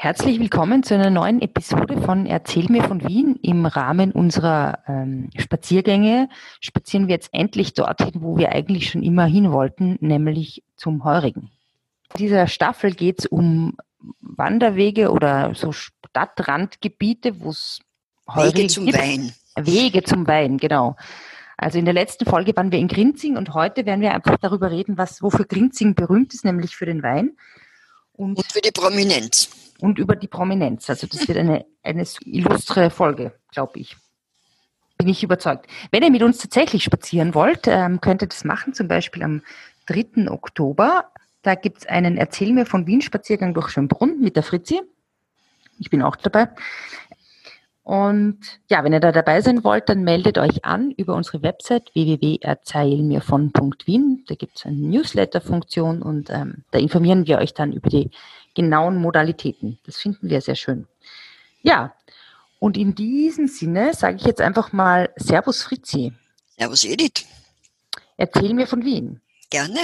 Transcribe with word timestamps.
Herzlich 0.00 0.38
willkommen 0.38 0.84
zu 0.84 0.94
einer 0.94 1.10
neuen 1.10 1.42
Episode 1.42 2.00
von 2.00 2.24
Erzähl 2.24 2.66
mir 2.68 2.84
von 2.84 3.04
Wien. 3.08 3.34
Im 3.42 3.66
Rahmen 3.66 4.12
unserer 4.12 4.78
ähm, 4.86 5.28
Spaziergänge 5.36 6.28
spazieren 6.60 7.08
wir 7.08 7.16
jetzt 7.16 7.30
endlich 7.32 7.74
dorthin, 7.74 8.12
wo 8.22 8.36
wir 8.36 8.52
eigentlich 8.52 8.90
schon 8.90 9.02
immer 9.02 9.26
hin 9.26 9.50
wollten, 9.50 9.98
nämlich 10.00 10.62
zum 10.76 11.02
Heurigen. 11.02 11.50
In 12.14 12.18
dieser 12.18 12.46
Staffel 12.46 12.92
geht 12.92 13.18
es 13.18 13.26
um 13.26 13.76
Wanderwege 14.20 15.10
oder 15.10 15.52
so 15.56 15.72
Stadtrandgebiete, 15.72 17.40
wo 17.40 17.50
es 17.50 17.80
Wege 18.36 18.68
zum 18.68 18.86
gibt. 18.86 18.98
Wein. 18.98 19.32
Wege 19.56 20.04
zum 20.04 20.28
Wein, 20.28 20.58
genau. 20.58 20.94
Also 21.56 21.76
in 21.76 21.86
der 21.86 21.94
letzten 21.94 22.24
Folge 22.24 22.54
waren 22.54 22.70
wir 22.70 22.78
in 22.78 22.86
Grinzing 22.86 23.36
und 23.36 23.52
heute 23.52 23.84
werden 23.84 24.00
wir 24.00 24.14
einfach 24.14 24.36
darüber 24.36 24.70
reden, 24.70 24.96
was 24.96 25.22
wofür 25.22 25.44
Grinzing 25.44 25.96
berühmt 25.96 26.34
ist, 26.34 26.44
nämlich 26.44 26.76
für 26.76 26.86
den 26.86 27.02
Wein. 27.02 27.36
Und, 28.12 28.36
und 28.36 28.52
für 28.52 28.60
die 28.60 28.70
Prominenz 28.70 29.50
und 29.80 29.98
über 29.98 30.16
die 30.16 30.28
Prominenz. 30.28 30.88
Also 30.90 31.06
das 31.06 31.26
wird 31.28 31.38
eine, 31.38 31.64
eine 31.82 32.04
illustre 32.24 32.90
Folge, 32.90 33.32
glaube 33.52 33.80
ich. 33.80 33.96
Bin 34.96 35.08
ich 35.08 35.22
überzeugt. 35.22 35.66
Wenn 35.92 36.02
ihr 36.02 36.10
mit 36.10 36.22
uns 36.22 36.38
tatsächlich 36.38 36.82
spazieren 36.82 37.34
wollt, 37.34 37.68
ähm, 37.68 38.00
könnt 38.00 38.22
ihr 38.22 38.28
das 38.28 38.44
machen, 38.44 38.74
zum 38.74 38.88
Beispiel 38.88 39.22
am 39.22 39.42
3. 39.86 40.30
Oktober. 40.30 41.12
Da 41.42 41.54
gibt 41.54 41.78
es 41.78 41.86
einen 41.86 42.16
Erzähl 42.16 42.52
mir 42.52 42.66
von 42.66 42.86
Wien 42.86 43.00
Spaziergang 43.00 43.54
durch 43.54 43.70
Schönbrunn 43.70 44.20
mit 44.20 44.34
der 44.34 44.42
Fritzi. 44.42 44.80
Ich 45.78 45.90
bin 45.90 46.02
auch 46.02 46.16
dabei. 46.16 46.48
Und 47.88 48.38
ja, 48.68 48.84
wenn 48.84 48.92
ihr 48.92 49.00
da 49.00 49.10
dabei 49.12 49.40
sein 49.40 49.64
wollt, 49.64 49.88
dann 49.88 50.04
meldet 50.04 50.36
euch 50.36 50.66
an 50.66 50.90
über 50.90 51.14
unsere 51.14 51.42
Website 51.42 51.90
www.erzählmirvon.wien. 51.94 54.24
Da 54.28 54.34
gibt 54.34 54.58
es 54.58 54.66
eine 54.66 54.76
Newsletter-Funktion 54.76 56.02
und 56.02 56.28
ähm, 56.28 56.64
da 56.70 56.78
informieren 56.78 57.26
wir 57.26 57.38
euch 57.38 57.54
dann 57.54 57.72
über 57.72 57.88
die 57.88 58.10
genauen 58.54 58.98
Modalitäten. 58.98 59.78
Das 59.86 59.96
finden 59.96 60.28
wir 60.28 60.42
sehr 60.42 60.56
schön. 60.56 60.86
Ja, 61.62 61.94
und 62.58 62.76
in 62.76 62.94
diesem 62.94 63.48
Sinne 63.48 63.94
sage 63.94 64.16
ich 64.16 64.24
jetzt 64.24 64.42
einfach 64.42 64.70
mal 64.70 65.08
Servus 65.16 65.62
Fritzi. 65.62 66.12
Servus 66.58 66.84
Edith. 66.84 67.24
Erzähl 68.18 68.52
mir 68.52 68.66
von 68.66 68.84
Wien. 68.84 69.22
Gerne. 69.48 69.80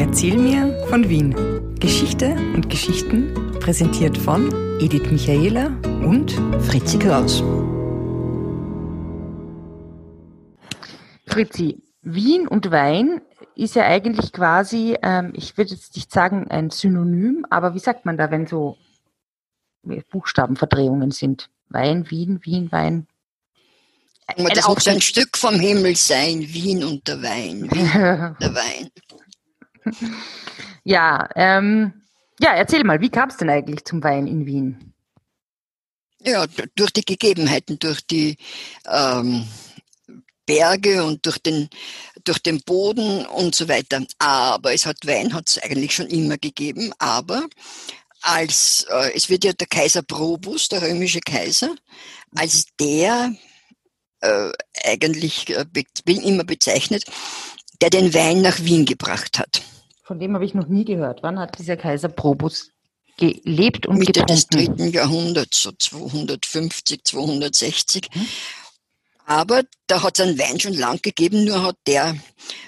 Erzähl 0.00 0.36
mir 0.36 0.84
von 0.88 1.08
Wien. 1.08 1.76
Geschichte 1.78 2.32
und 2.54 2.68
Geschichten 2.68 3.56
präsentiert 3.60 4.18
von 4.18 4.52
Edith 4.80 5.12
Michaela 5.12 5.70
und 6.04 6.32
Fritzi 6.62 6.98
Kraus. 6.98 7.42
Fritzi, 11.26 11.82
Wien 12.02 12.46
und 12.46 12.70
Wein 12.70 13.22
ist 13.56 13.74
ja 13.74 13.84
eigentlich 13.84 14.32
quasi, 14.32 14.96
ähm, 15.02 15.32
ich 15.34 15.56
würde 15.56 15.70
jetzt 15.72 15.96
nicht 15.96 16.12
sagen 16.12 16.48
ein 16.50 16.70
Synonym, 16.70 17.46
aber 17.50 17.74
wie 17.74 17.78
sagt 17.78 18.04
man 18.04 18.16
da, 18.16 18.30
wenn 18.30 18.46
so 18.46 18.76
Buchstabenverdrehungen 20.10 21.10
sind? 21.10 21.50
Wein, 21.68 22.10
Wien, 22.10 22.40
Wien, 22.42 22.70
Wein. 22.70 23.06
Ein, 24.26 24.46
das 24.54 24.68
muss 24.68 24.86
ein 24.88 25.00
Stück 25.00 25.36
vom 25.36 25.54
Himmel 25.58 25.96
sein, 25.96 26.40
Wien 26.40 26.84
und 26.84 27.06
der 27.08 27.22
Wein. 27.22 27.70
Wien, 27.70 27.90
der 28.40 28.54
Wein. 28.54 28.90
Ja, 30.84 31.28
ähm, 31.34 32.02
ja, 32.40 32.52
erzähl 32.54 32.84
mal, 32.84 33.00
wie 33.00 33.10
kam 33.10 33.28
es 33.28 33.36
denn 33.36 33.50
eigentlich 33.50 33.84
zum 33.84 34.02
Wein 34.02 34.26
in 34.26 34.46
Wien? 34.46 34.93
Ja, 36.24 36.46
durch 36.74 36.90
die 36.90 37.04
Gegebenheiten, 37.04 37.78
durch 37.78 38.00
die 38.06 38.36
ähm, 38.86 39.46
Berge 40.46 41.04
und 41.04 41.24
durch 41.26 41.38
den, 41.38 41.68
durch 42.24 42.38
den 42.38 42.62
Boden 42.62 43.26
und 43.26 43.54
so 43.54 43.68
weiter. 43.68 44.02
Aber 44.18 44.72
es 44.72 44.86
hat 44.86 45.06
Wein 45.06 45.34
hat 45.34 45.48
es 45.48 45.62
eigentlich 45.62 45.94
schon 45.94 46.06
immer 46.06 46.38
gegeben, 46.38 46.92
aber 46.98 47.46
als, 48.22 48.86
äh, 48.90 49.12
es 49.14 49.28
wird 49.28 49.44
ja 49.44 49.52
der 49.52 49.66
Kaiser 49.66 50.02
Probus, 50.02 50.68
der 50.68 50.82
römische 50.82 51.20
Kaiser, 51.20 51.74
als 52.34 52.66
der 52.80 53.34
äh, 54.20 54.50
eigentlich 54.82 55.50
äh, 55.50 55.66
be 55.72 56.12
immer 56.12 56.44
bezeichnet, 56.44 57.04
der 57.82 57.90
den 57.90 58.14
Wein 58.14 58.40
nach 58.40 58.60
Wien 58.60 58.86
gebracht 58.86 59.38
hat. 59.38 59.62
Von 60.02 60.18
dem 60.18 60.34
habe 60.34 60.44
ich 60.44 60.54
noch 60.54 60.68
nie 60.68 60.84
gehört. 60.84 61.22
Wann 61.22 61.38
hat 61.38 61.58
dieser 61.58 61.76
Kaiser 61.76 62.08
Probus 62.08 62.70
gelebt 63.16 63.86
und 63.86 63.98
Mitte 63.98 64.20
getrunken? 64.20 64.34
des 64.34 64.46
dritten 64.48 64.90
Jahrhunderts, 64.90 65.62
so 65.62 65.72
250, 65.72 67.04
260. 67.04 68.08
Hm. 68.12 68.28
Aber 69.26 69.62
da 69.86 70.02
hat 70.02 70.18
es 70.18 70.26
einen 70.26 70.38
Wein 70.38 70.60
schon 70.60 70.74
lang 70.74 71.00
gegeben, 71.00 71.44
nur 71.44 71.62
hat 71.62 71.76
der, 71.86 72.16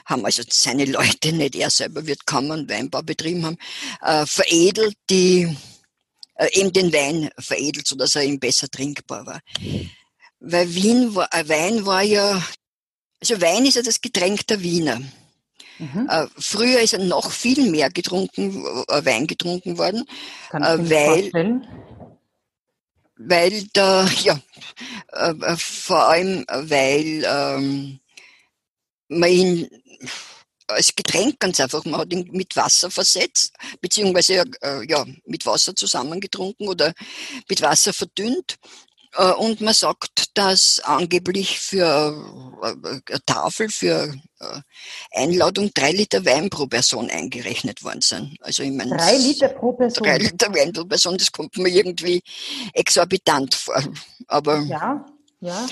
haben 0.06 0.24
also 0.24 0.42
seine 0.48 0.86
Leute, 0.86 1.32
nicht 1.32 1.54
er 1.54 1.70
selber 1.70 2.06
wird 2.06 2.24
kaum 2.24 2.50
einen 2.50 2.68
Weinbau 2.68 3.02
betrieben 3.02 3.44
haben, 3.44 3.58
äh, 4.00 4.24
veredelt, 4.24 4.96
die 5.10 5.54
äh, 6.36 6.48
eben 6.58 6.72
den 6.72 6.92
Wein 6.92 7.30
veredelt, 7.38 7.86
sodass 7.86 8.14
er 8.14 8.24
ihm 8.24 8.40
besser 8.40 8.68
trinkbar 8.68 9.26
war. 9.26 9.40
Weil 10.40 10.74
Wien 10.74 11.14
war, 11.14 11.32
äh, 11.34 11.46
Wein 11.46 11.84
war 11.84 12.02
ja, 12.02 12.42
also 13.20 13.40
Wein 13.40 13.66
ist 13.66 13.76
ja 13.76 13.82
das 13.82 14.00
Getränk 14.00 14.46
der 14.46 14.62
Wiener. 14.62 15.00
Mhm. 15.78 16.08
Äh, 16.10 16.26
früher 16.38 16.80
ist 16.80 16.94
er 16.94 17.04
noch 17.04 17.30
viel 17.30 17.70
mehr 17.70 17.90
getrunken, 17.90 18.64
äh, 18.88 19.04
Wein 19.04 19.26
getrunken 19.26 19.78
worden, 19.78 20.04
Kann 20.50 20.62
äh, 20.62 20.90
weil, 20.90 21.62
weil 23.16 23.64
da, 23.72 24.06
ja, 24.22 24.38
äh, 25.12 25.30
äh, 25.30 25.56
vor 25.56 26.08
allem, 26.08 26.44
weil 26.48 27.24
ähm, 27.26 28.00
man 29.08 29.30
ihn 29.30 29.68
als 30.68 30.94
Getränk 30.96 31.38
ganz 31.38 31.60
einfach, 31.60 31.84
man 31.84 32.00
hat 32.00 32.12
ihn 32.12 32.28
mit 32.32 32.56
Wasser 32.56 32.90
versetzt, 32.90 33.54
beziehungsweise 33.80 34.44
äh, 34.62 34.84
ja, 34.88 35.04
mit 35.24 35.46
Wasser 35.46 35.76
zusammengetrunken 35.76 36.68
oder 36.68 36.92
mit 37.48 37.62
Wasser 37.62 37.92
verdünnt 37.92 38.56
und 39.16 39.60
man 39.60 39.74
sagt, 39.74 40.36
dass 40.36 40.80
angeblich 40.80 41.58
für 41.58 42.14
äh, 42.62 42.66
eine 42.66 43.24
Tafel 43.24 43.68
für 43.70 44.14
äh, 44.40 44.60
Einladung 45.12 45.70
drei 45.72 45.92
Liter 45.92 46.24
Wein 46.24 46.50
pro 46.50 46.66
Person 46.66 47.08
eingerechnet 47.10 47.82
worden 47.82 48.02
sind. 48.02 48.36
Also 48.40 48.62
ich 48.62 48.72
meine, 48.72 48.96
drei 48.96 49.16
Liter 49.16 49.48
pro 49.48 49.72
Person. 49.72 50.04
Drei 50.04 50.18
Liter 50.18 50.54
Wein 50.54 50.72
pro 50.72 50.84
Person, 50.84 51.16
das 51.16 51.32
kommt 51.32 51.56
mir 51.56 51.70
irgendwie 51.70 52.22
exorbitant 52.74 53.54
vor. 53.54 53.82
Aber 54.26 54.60
ja, 54.60 55.06
ja. 55.40 55.66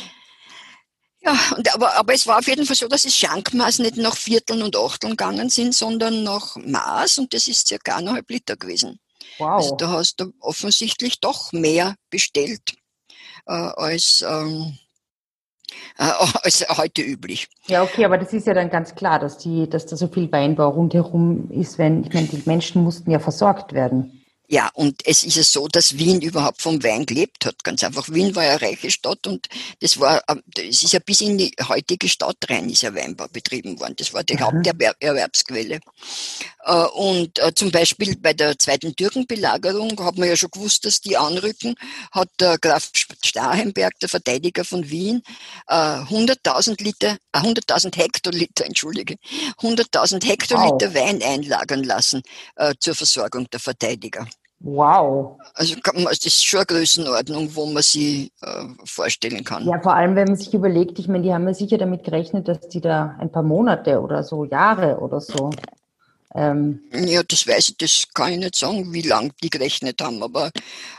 Ja, 1.21 1.39
und, 1.57 1.75
aber, 1.75 1.95
aber 1.95 2.13
es 2.13 2.27
war 2.27 2.39
auf 2.39 2.47
jeden 2.47 2.67
Fall 2.67 2.77
so, 2.77 2.87
dass 2.87 3.03
das 3.03 3.17
Schankmaß 3.17 3.79
nicht 3.79 3.97
nach 3.97 4.15
Vierteln 4.17 4.63
und 4.63 4.77
Achteln 4.77 5.13
gegangen 5.13 5.49
sind, 5.49 5.75
sondern 5.75 6.23
nach 6.23 6.57
Maß 6.57 7.19
und 7.19 7.33
das 7.33 7.47
ist 7.47 7.67
circa 7.67 7.97
eineinhalb 7.97 8.29
Liter 8.31 8.57
gewesen. 8.57 8.99
Wow. 9.39 9.49
Also 9.49 9.77
da 9.77 9.89
hast 9.89 10.21
du 10.21 10.33
offensichtlich 10.41 11.21
doch 11.21 11.53
mehr 11.53 11.97
bestellt 12.11 12.61
äh, 12.71 12.84
als, 13.53 14.25
ähm, 14.27 14.79
äh, 15.99 16.03
als 16.43 16.67
heute 16.77 17.03
üblich. 17.03 17.49
Ja, 17.67 17.83
okay, 17.83 18.05
aber 18.05 18.19
das 18.19 18.33
ist 18.33 18.47
ja 18.47 18.55
dann 18.55 18.71
ganz 18.71 18.95
klar, 18.95 19.19
dass, 19.19 19.39
die, 19.39 19.69
dass 19.69 19.87
da 19.87 19.97
so 19.97 20.09
viel 20.09 20.31
Weinbau 20.31 20.69
rundherum 20.69 21.51
ist, 21.51 21.79
wenn, 21.79 22.05
ich 22.05 22.13
meine, 22.13 22.29
die 22.29 22.43
Menschen 22.47 22.83
mussten 22.83 23.11
ja 23.11 23.19
versorgt 23.19 23.73
werden. 23.73 24.25
Ja, 24.47 24.71
und 24.75 25.07
es 25.07 25.23
ist 25.23 25.37
ja 25.37 25.43
so, 25.43 25.69
dass 25.69 25.97
Wien 25.97 26.21
überhaupt 26.21 26.61
vom 26.61 26.83
Wein 26.83 27.07
gelebt 27.07 27.47
hat. 27.47 27.65
Ganz 27.65 27.83
einfach. 27.83 28.11
Wien 28.11 28.37
war 28.37 28.43
eine 28.43 28.61
reiche 28.61 28.91
Stadt 28.91 29.27
und 29.27 29.49
das 29.81 29.99
war, 29.99 30.23
ähm, 30.29 30.43
es 30.59 30.83
ist 30.83 30.93
ja 30.93 30.99
bis 30.99 31.23
in 31.23 31.39
die 31.39 31.55
heutige 31.67 32.09
Stadt 32.11 32.37
rein, 32.51 32.69
ist 32.69 32.83
ja 32.83 32.95
Weinbau 32.95 33.27
betrieben 33.33 33.81
worden. 33.81 33.95
Das 33.97 34.13
war 34.13 34.23
die 34.23 34.35
mhm. 34.35 34.41
Haupterwerbsquelle. 34.41 35.81
Äh, 36.65 36.87
und 36.95 37.39
äh, 37.39 37.53
zum 37.55 37.71
Beispiel 37.71 38.17
bei 38.17 38.33
der 38.33 38.59
zweiten 38.59 38.97
Türkenbelagerung 38.97 40.03
hat 40.03 40.17
man 40.17 40.29
ja 40.29 40.37
schon 40.37 40.51
gewusst, 40.51 40.85
dass 40.87 41.01
die 41.01 41.17
anrücken, 41.17 41.75
hat 42.11 42.29
der 42.41 42.59
Graf 42.59 42.91
Starhemberg, 43.23 43.99
der 44.01 44.09
Verteidiger 44.09 44.65
von 44.65 44.89
Wien, 44.89 45.23
100.000 45.69 46.81
äh, 46.81 46.85
Liter, 46.85 47.17
100.000 47.33 47.97
Hektoliter, 47.97 48.65
entschuldige, 48.67 49.17
100.000 49.61 50.25
Hektoliter 50.27 50.95
wow. 50.95 50.95
Wein 50.95 51.23
einlagern 51.23 51.85
lassen 51.85 52.23
zur 52.79 52.95
Versorgung 52.95 53.49
der 53.51 53.61
Verteidiger. 53.61 54.27
Wow. 54.61 55.39
Also 55.55 55.75
das 55.83 56.25
ist 56.25 56.45
schon 56.45 56.61
eine 56.61 56.67
Größenordnung, 56.67 57.55
wo 57.55 57.67
man 57.67 57.83
sich 57.83 58.33
äh, 58.41 58.65
vorstellen 58.85 59.45
kann. 59.45 59.67
Ja, 59.67 59.79
vor 59.81 59.95
allem, 59.95 60.17
wenn 60.17 60.29
man 60.29 60.37
sich 60.37 60.55
überlegt, 60.55 60.99
ich 60.99 61.09
meine, 61.09 61.23
die 61.23 61.35
haben 61.35 61.47
ja 61.47 61.55
sicher 61.55 61.77
damit 61.77 62.05
gerechnet, 62.05 62.49
dass 62.49 62.69
die 62.69 62.81
da 62.81 63.17
ein 63.19 63.31
paar 63.31 63.43
Monate 63.43 64.01
oder 64.01 64.23
so, 64.23 64.45
Jahre 64.45 64.99
oder 65.01 65.21
so. 65.21 65.51
Ähm, 66.35 66.81
ja, 66.93 67.23
das 67.23 67.47
weiß 67.47 67.71
ich, 67.71 67.77
das 67.77 68.07
kann 68.13 68.33
ich 68.33 68.39
nicht 68.39 68.57
sagen, 68.57 68.93
wie 68.93 69.03
lange 69.03 69.31
die 69.43 69.51
gerechnet 69.51 70.03
haben, 70.03 70.23
aber, 70.23 70.51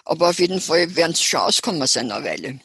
aber 0.06 0.30
auf 0.30 0.40
jeden 0.40 0.62
Fall 0.62 0.96
werden 0.96 1.12
es 1.12 1.22
schon 1.22 1.42
auskommen 1.42 1.86
seit 1.88 2.04
einer 2.04 2.24
Weile. 2.24 2.60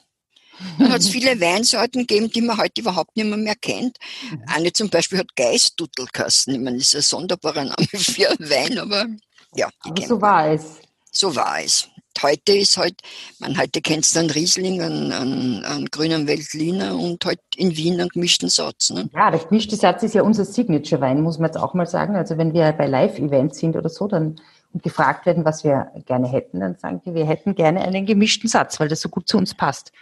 Dann 0.79 0.93
hat 0.93 1.01
es 1.01 1.09
viele 1.11 1.41
Weinsorten 1.41 2.07
gegeben, 2.07 2.31
die 2.31 2.43
man 2.43 2.59
heute 2.59 2.81
überhaupt 2.81 3.17
nicht 3.17 3.27
mehr, 3.27 3.37
mehr 3.37 3.57
kennt. 3.57 3.97
Mhm. 4.31 4.43
Eine 4.47 4.73
zum 4.73 4.89
Beispiel 4.89 5.19
hat 5.19 5.35
Geistduttelkasten. 5.35 6.55
Ich 6.55 6.61
meine, 6.61 6.79
das 6.79 6.95
ist 6.95 7.13
ein 7.13 7.19
sonderbarer 7.19 7.65
Name 7.65 7.87
für 7.95 8.37
Wein, 8.39 8.79
aber 8.79 9.07
ja. 9.55 9.69
Aber 9.81 10.07
so 10.07 10.21
war 10.21 10.49
es. 10.49 10.77
So 11.11 11.35
war 11.35 11.61
es. 11.61 11.89
Heute 12.23 12.53
ist 12.53 12.77
halt, 12.77 12.97
man 13.39 13.59
heute 13.59 13.81
kennt 13.81 14.05
es 14.05 14.13
dann 14.13 14.29
Riesling, 14.29 14.83
einen, 14.83 15.13
einen, 15.13 15.65
einen 15.65 15.87
grünen 15.87 16.27
Veltliner 16.27 16.97
und 16.97 17.25
halt 17.25 17.41
in 17.57 17.77
Wien 17.77 18.01
einen 18.01 18.11
gemischten 18.11 18.49
Satz. 18.49 18.91
Ne? 18.91 19.09
Ja, 19.15 19.31
der 19.31 19.41
gemischte 19.41 19.77
Satz 19.77 20.03
ist 20.03 20.15
ja 20.15 20.23
unser 20.23 20.45
Signature-Wein, 20.45 21.23
muss 21.23 21.39
man 21.39 21.49
jetzt 21.49 21.57
auch 21.57 21.75
mal 21.75 21.87
sagen. 21.87 22.17
Also 22.17 22.37
wenn 22.37 22.53
wir 22.53 22.73
bei 22.73 22.87
Live-Events 22.87 23.59
sind 23.59 23.77
oder 23.77 23.89
so, 23.89 24.07
dann 24.07 24.37
und 24.73 24.83
gefragt 24.83 25.27
werden, 25.27 25.45
was 25.45 25.65
wir 25.65 25.91
gerne 26.07 26.29
hätten, 26.29 26.61
dann 26.61 26.77
sagen 26.77 27.01
wir, 27.05 27.15
wir 27.15 27.27
hätten 27.27 27.55
gerne 27.55 27.81
einen 27.83 28.07
gemischten 28.07 28.49
Satz, 28.49 28.79
weil 28.79 28.89
das 28.89 29.01
so 29.01 29.09
gut 29.09 29.29
zu 29.29 29.37
uns 29.37 29.55
passt. 29.55 29.93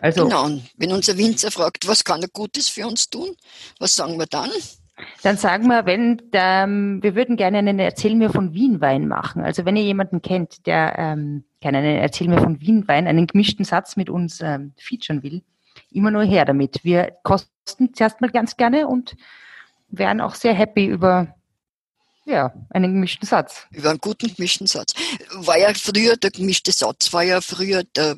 Also, 0.00 0.24
genau, 0.24 0.48
wenn 0.76 0.92
unser 0.92 1.16
Winzer 1.16 1.50
fragt, 1.50 1.86
was 1.86 2.04
kann 2.04 2.22
er 2.22 2.28
Gutes 2.28 2.68
für 2.68 2.86
uns 2.86 3.10
tun, 3.10 3.36
was 3.78 3.94
sagen 3.94 4.18
wir 4.18 4.26
dann? 4.26 4.50
Dann 5.22 5.36
sagen 5.36 5.66
wir, 5.66 5.86
wenn 5.86 6.22
ähm, 6.32 7.02
wir 7.02 7.14
würden 7.14 7.36
gerne 7.36 7.58
einen 7.58 7.78
Erzähl 7.78 8.14
mir 8.14 8.30
von 8.30 8.52
Wien 8.54 8.80
Wein 8.80 9.08
machen. 9.08 9.42
Also 9.42 9.64
wenn 9.64 9.76
ihr 9.76 9.82
jemanden 9.82 10.22
kennt, 10.22 10.66
der 10.66 10.94
ähm, 10.98 11.44
gerne 11.60 11.78
einen 11.78 11.98
Erzähl 11.98 12.28
mir 12.28 12.38
von 12.38 12.60
Wien 12.60 12.88
Wein, 12.88 13.06
einen 13.06 13.26
gemischten 13.26 13.64
Satz 13.64 13.96
mit 13.96 14.10
uns 14.10 14.40
ähm, 14.40 14.72
featuren 14.76 15.22
will, 15.22 15.42
immer 15.90 16.10
nur 16.10 16.24
her 16.24 16.44
damit. 16.44 16.80
Wir 16.84 17.12
kosten 17.22 17.94
zuerst 17.94 18.20
mal 18.20 18.30
ganz 18.30 18.56
gerne 18.56 18.86
und 18.86 19.16
wären 19.88 20.20
auch 20.20 20.34
sehr 20.34 20.54
happy 20.54 20.86
über 20.86 21.34
ja, 22.24 22.52
einen 22.70 22.94
gemischten 22.94 23.26
Satz. 23.26 23.66
Über 23.70 23.90
einen 23.90 23.98
guten 23.98 24.32
gemischten 24.34 24.66
Satz. 24.66 24.94
War 25.34 25.58
ja 25.58 25.72
früher, 25.74 26.16
der 26.16 26.30
gemischte 26.30 26.72
Satz 26.72 27.12
war 27.12 27.22
ja 27.22 27.40
früher 27.40 27.82
der 27.96 28.16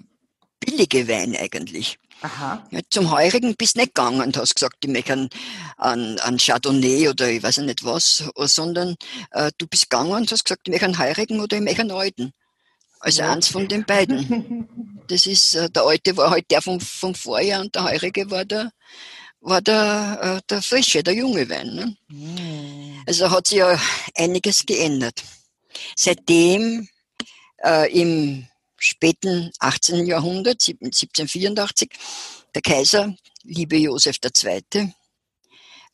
billige 0.64 1.08
Wein 1.08 1.36
eigentlich. 1.36 1.98
Aha. 2.22 2.64
Ja, 2.70 2.80
zum 2.88 3.10
Heurigen 3.10 3.56
bist 3.56 3.76
nicht 3.76 3.94
gegangen 3.94 4.20
und 4.20 4.36
hast 4.36 4.54
gesagt, 4.54 4.84
ich 4.84 4.90
möchte 4.90 5.28
einen, 5.76 6.38
Chardonnay 6.38 7.08
oder 7.08 7.28
ich 7.28 7.42
weiß 7.42 7.58
nicht 7.58 7.84
was, 7.84 8.24
sondern 8.36 8.96
äh, 9.32 9.50
du 9.58 9.66
bist 9.66 9.90
gegangen 9.90 10.12
und 10.12 10.30
hast 10.30 10.44
gesagt, 10.44 10.62
ich 10.64 10.70
möchte 10.70 10.86
einen 10.86 10.98
Heurigen 10.98 11.40
oder 11.40 11.56
ich 11.56 11.62
möchte 11.62 11.80
einen 11.82 11.90
Alten. 11.90 12.32
Also 13.00 13.22
ja. 13.22 13.32
eins 13.32 13.48
von 13.48 13.68
den 13.68 13.84
beiden. 13.84 14.68
Das 15.08 15.26
ist, 15.26 15.56
äh, 15.56 15.68
der 15.68 15.82
Alte 15.82 16.16
war 16.16 16.30
halt 16.30 16.50
der 16.50 16.62
vom, 16.62 16.80
vom 16.80 17.14
Vorjahr 17.14 17.60
und 17.60 17.74
der 17.74 17.84
Heurige 17.84 18.30
war 18.30 18.44
der, 18.44 18.70
war 19.40 19.60
der, 19.60 20.38
äh, 20.38 20.40
der 20.48 20.62
frische, 20.62 21.02
der 21.02 21.12
junge 21.12 21.50
Wein. 21.50 21.74
Ne? 21.74 21.96
Mhm. 22.08 23.02
Also 23.06 23.28
hat 23.28 23.48
sich 23.48 23.58
ja 23.58 23.78
einiges 24.14 24.64
geändert. 24.64 25.22
Seitdem 25.96 26.88
äh, 27.62 27.92
im 27.92 28.46
späten 28.82 29.52
18. 29.60 30.06
Jahrhundert, 30.06 30.60
1784, 30.66 31.90
der 32.54 32.62
Kaiser, 32.62 33.14
liebe 33.44 33.76
Josef 33.76 34.16
II., 34.24 34.92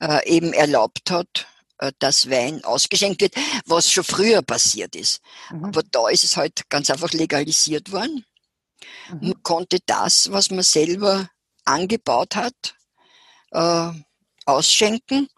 äh, 0.00 0.28
eben 0.28 0.52
erlaubt 0.52 1.10
hat, 1.10 1.46
äh, 1.78 1.92
dass 1.98 2.30
Wein 2.30 2.64
ausgeschenkt 2.64 3.20
wird, 3.20 3.34
was 3.66 3.92
schon 3.92 4.04
früher 4.04 4.42
passiert 4.42 4.96
ist. 4.96 5.20
Mhm. 5.50 5.66
Aber 5.66 5.82
da 5.82 6.08
ist 6.08 6.24
es 6.24 6.36
halt 6.36 6.68
ganz 6.70 6.90
einfach 6.90 7.12
legalisiert 7.12 7.92
worden. 7.92 8.24
Mhm. 9.10 9.18
Man 9.20 9.42
konnte 9.42 9.78
das, 9.84 10.32
was 10.32 10.50
man 10.50 10.62
selber 10.62 11.28
angebaut 11.64 12.36
hat, 12.36 12.74
äh, 13.50 13.90
ausschenken. 14.46 15.28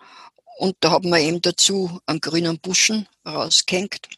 Und 0.59 0.77
da 0.81 0.93
haben 0.93 1.11
wir 1.11 1.19
eben 1.19 1.41
dazu 1.41 2.01
einen 2.07 2.21
grünen 2.21 2.61
Buschen 2.61 3.09
rausgehängt. 3.27 4.09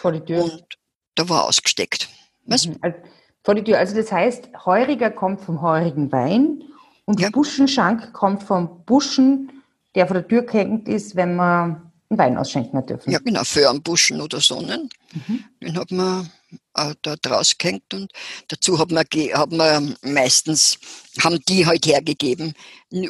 Vor 0.00 0.12
die 0.12 0.20
Tür. 0.20 0.44
Und 0.44 0.78
da 1.16 1.28
war 1.28 1.44
ausgesteckt. 1.44 2.08
Was? 2.46 2.66
Mhm. 2.66 2.76
Also, 2.80 2.96
vor 3.44 3.54
die 3.54 3.64
Tür. 3.64 3.78
Also 3.78 3.96
das 3.96 4.12
heißt, 4.12 4.50
Heuriger 4.64 5.10
kommt 5.10 5.40
vom 5.40 5.62
heurigen 5.62 6.12
Wein 6.12 6.62
und 7.04 7.20
ja. 7.20 7.30
Buschenschank 7.30 8.12
kommt 8.12 8.42
vom 8.42 8.84
Buschen, 8.84 9.50
der 9.94 10.06
vor 10.06 10.14
der 10.14 10.28
Tür 10.28 10.42
gehängt 10.42 10.88
ist, 10.88 11.16
wenn 11.16 11.34
man 11.34 11.90
einen 12.08 12.18
Wein 12.18 12.38
ausschenken 12.38 12.78
hat 12.78 12.88
dürfen. 12.88 13.10
Ja, 13.10 13.18
genau, 13.18 13.42
für 13.42 13.68
einen 13.68 13.82
Buschen 13.82 14.20
oder 14.20 14.40
Sonnen. 14.40 14.88
Mhm. 15.12 15.44
Den 15.60 15.76
hat 15.76 15.90
man 15.90 16.30
da 16.74 17.16
draus 17.16 17.56
gehängt 17.58 17.92
und 17.94 18.12
dazu 18.48 18.78
hat 18.78 18.90
man, 18.90 19.04
hat 19.04 19.52
man 19.52 19.96
meistens, 20.02 20.78
haben 21.22 21.40
die 21.48 21.66
halt 21.66 21.86
hergegeben 21.86 22.54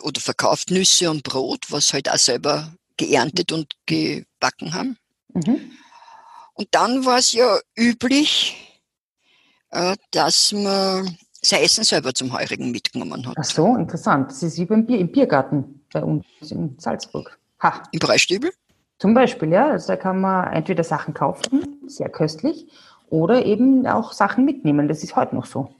oder 0.02 0.20
verkauft 0.20 0.70
Nüsse 0.70 1.10
und 1.10 1.24
Brot, 1.24 1.66
was 1.70 1.92
halt 1.92 2.08
auch 2.08 2.16
selber 2.16 2.72
geerntet 2.96 3.52
und 3.52 3.74
gebacken 3.86 4.72
haben. 4.72 4.96
Mhm. 5.34 5.72
Und 6.54 6.68
dann 6.70 7.04
war 7.04 7.18
es 7.18 7.32
ja 7.32 7.58
üblich, 7.76 8.71
dass 10.10 10.52
man 10.52 11.16
sein 11.40 11.62
Essen 11.62 11.84
selber 11.84 12.14
zum 12.14 12.32
Heurigen 12.32 12.70
mitgenommen 12.70 13.26
hat. 13.26 13.36
Ach 13.38 13.44
so, 13.44 13.74
interessant. 13.76 14.30
Das 14.30 14.42
ist 14.42 14.58
wie 14.58 14.64
beim 14.64 14.86
Bier, 14.86 14.98
im 14.98 15.10
Biergarten 15.10 15.84
bei 15.92 16.02
uns 16.02 16.24
in 16.48 16.76
Salzburg. 16.78 17.38
Ha. 17.60 17.82
Im 17.90 17.98
Preisstübel? 17.98 18.52
Zum 18.98 19.14
Beispiel, 19.14 19.50
ja. 19.50 19.70
Also 19.70 19.88
da 19.88 19.96
kann 19.96 20.20
man 20.20 20.52
entweder 20.52 20.84
Sachen 20.84 21.14
kaufen, 21.14 21.80
sehr 21.88 22.08
köstlich, 22.08 22.68
oder 23.10 23.44
eben 23.44 23.86
auch 23.86 24.12
Sachen 24.12 24.44
mitnehmen. 24.44 24.88
Das 24.88 25.02
ist 25.02 25.16
heute 25.16 25.34
noch 25.34 25.46
so. 25.46 25.74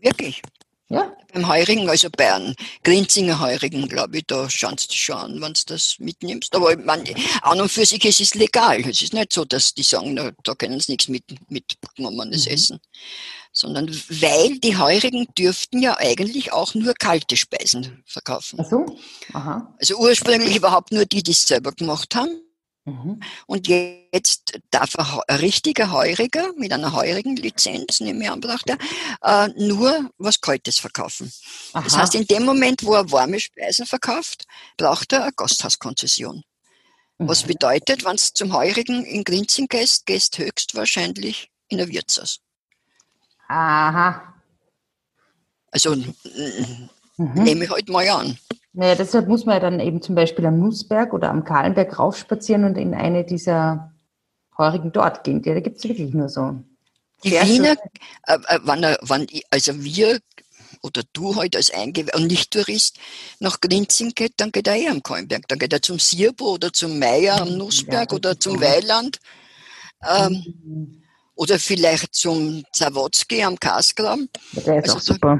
Wirklich? 0.00 0.42
Ja. 0.90 1.12
Beim 1.34 1.46
Heurigen, 1.46 1.88
also 1.90 2.08
bei 2.10 2.32
einem 2.32 2.54
Grinzinger 2.82 3.40
Heurigen, 3.40 3.88
glaube 3.88 4.18
ich, 4.18 4.26
da 4.26 4.48
schaust 4.48 4.90
du 4.90 4.94
schon 4.94 5.16
an, 5.16 5.40
wenn 5.42 5.52
du 5.52 5.60
das 5.66 5.96
mitnimmst. 5.98 6.54
Aber 6.54 6.72
ich 6.72 6.84
meine, 6.84 7.14
an 7.42 7.60
und 7.60 7.70
für 7.70 7.84
sich 7.84 8.02
ist 8.06 8.20
es 8.20 8.34
legal. 8.34 8.80
Es 8.80 9.02
ist 9.02 9.12
nicht 9.12 9.34
so, 9.34 9.44
dass 9.44 9.74
die 9.74 9.82
sagen, 9.82 10.16
da, 10.16 10.30
da 10.42 10.54
können 10.54 10.80
sie 10.80 10.92
nichts 10.92 11.08
mit, 11.08 11.24
mitgenommenes 11.50 12.46
mhm. 12.46 12.52
essen. 12.52 12.80
Sondern 13.52 13.88
weil 14.08 14.58
die 14.58 14.78
Heurigen 14.78 15.26
dürften 15.36 15.82
ja 15.82 15.98
eigentlich 15.98 16.52
auch 16.52 16.74
nur 16.74 16.94
kalte 16.94 17.36
Speisen 17.36 18.02
verkaufen. 18.06 18.60
Ach 18.62 18.70
so? 18.70 18.86
Aha. 19.34 19.74
Also 19.78 19.96
ursprünglich 19.96 20.56
überhaupt 20.56 20.92
nur 20.92 21.04
die, 21.04 21.22
die 21.22 21.32
es 21.32 21.46
selber 21.46 21.72
gemacht 21.72 22.14
haben. 22.14 22.47
Mhm. 22.88 23.20
Und 23.46 23.68
jetzt 23.68 24.58
darf 24.70 24.96
ein 24.96 25.36
richtiger 25.36 25.90
Heuriger 25.92 26.52
mit 26.56 26.72
einer 26.72 26.92
heurigen 26.92 27.36
Lizenz, 27.36 28.00
nehme 28.00 28.24
ich 28.24 28.30
an, 28.30 28.40
braucht 28.40 28.70
er, 28.70 28.78
äh, 29.22 29.48
nur 29.56 30.10
was 30.18 30.40
Kaltes 30.40 30.78
verkaufen. 30.78 31.30
Aha. 31.72 31.82
Das 31.82 31.96
heißt, 31.96 32.14
in 32.14 32.26
dem 32.26 32.44
Moment, 32.44 32.84
wo 32.84 32.94
er 32.94 33.10
warme 33.10 33.40
Speisen 33.40 33.86
verkauft, 33.86 34.46
braucht 34.76 35.12
er 35.12 35.22
eine 35.24 35.32
Gasthauskonzession. 35.32 36.42
Mhm. 37.18 37.28
Was 37.28 37.42
bedeutet, 37.42 38.04
wenn 38.04 38.16
du 38.16 38.22
zum 38.32 38.52
Heurigen 38.52 39.04
in 39.04 39.24
Grinzing 39.24 39.66
gehst, 39.68 40.06
gehst 40.06 40.38
höchstwahrscheinlich 40.38 41.50
in 41.68 41.80
ein 41.80 41.88
Wirtshaus. 41.88 42.40
Aha. 43.48 44.34
Also 45.70 45.94
mhm. 45.94 46.88
nehme 47.16 47.64
ich 47.64 47.70
halt 47.70 47.88
mal 47.88 48.08
an. 48.08 48.38
Naja, 48.78 48.94
deshalb 48.94 49.26
muss 49.26 49.44
man 49.44 49.56
ja 49.56 49.60
dann 49.60 49.80
eben 49.80 50.02
zum 50.02 50.14
Beispiel 50.14 50.46
am 50.46 50.60
Nussberg 50.60 51.12
oder 51.12 51.30
am 51.30 51.42
Kahlenberg 51.42 51.98
raufspazieren 51.98 52.62
und 52.62 52.78
in 52.78 52.94
eine 52.94 53.24
dieser 53.24 53.92
Heurigen 54.56 54.92
dort 54.92 55.24
gehen. 55.24 55.42
Ja, 55.44 55.54
da 55.54 55.58
gibt 55.58 55.78
es 55.78 55.84
wirklich 55.88 56.14
nur 56.14 56.28
so. 56.28 56.54
Die 57.24 57.32
Wiener, 57.32 57.74
äh, 58.28 58.34
äh, 58.34 58.60
wann, 58.62 58.86
wann, 59.00 59.26
also 59.50 59.82
wir 59.82 60.20
oder 60.80 61.02
du 61.12 61.34
halt 61.34 61.56
als 61.56 61.72
Einge 61.74 62.06
und 62.14 62.28
Nicht-Tourist 62.28 63.00
nach 63.40 63.60
Grinzing 63.60 64.10
geht, 64.10 64.34
dann 64.36 64.52
geht 64.52 64.68
er 64.68 64.76
eh 64.76 64.86
am 64.86 65.02
Kahlenberg. 65.02 65.48
Dann 65.48 65.58
geht 65.58 65.72
er 65.72 65.82
zum 65.82 65.98
Sierbo 65.98 66.52
oder 66.52 66.72
zum 66.72 67.00
Meier 67.00 67.40
am 67.40 67.58
Nussberg 67.58 68.12
ja, 68.12 68.16
oder 68.16 68.38
zum 68.38 68.60
Weiland. 68.60 69.18
Ähm, 70.08 70.44
mhm. 70.62 71.02
Oder 71.34 71.58
vielleicht 71.58 72.14
zum 72.14 72.62
Zawodzki 72.72 73.42
am 73.42 73.58
Kasgram. 73.58 74.28
Der 74.52 74.84
ist 74.84 74.90
also 74.90 74.98
auch 74.98 75.00
super. 75.00 75.36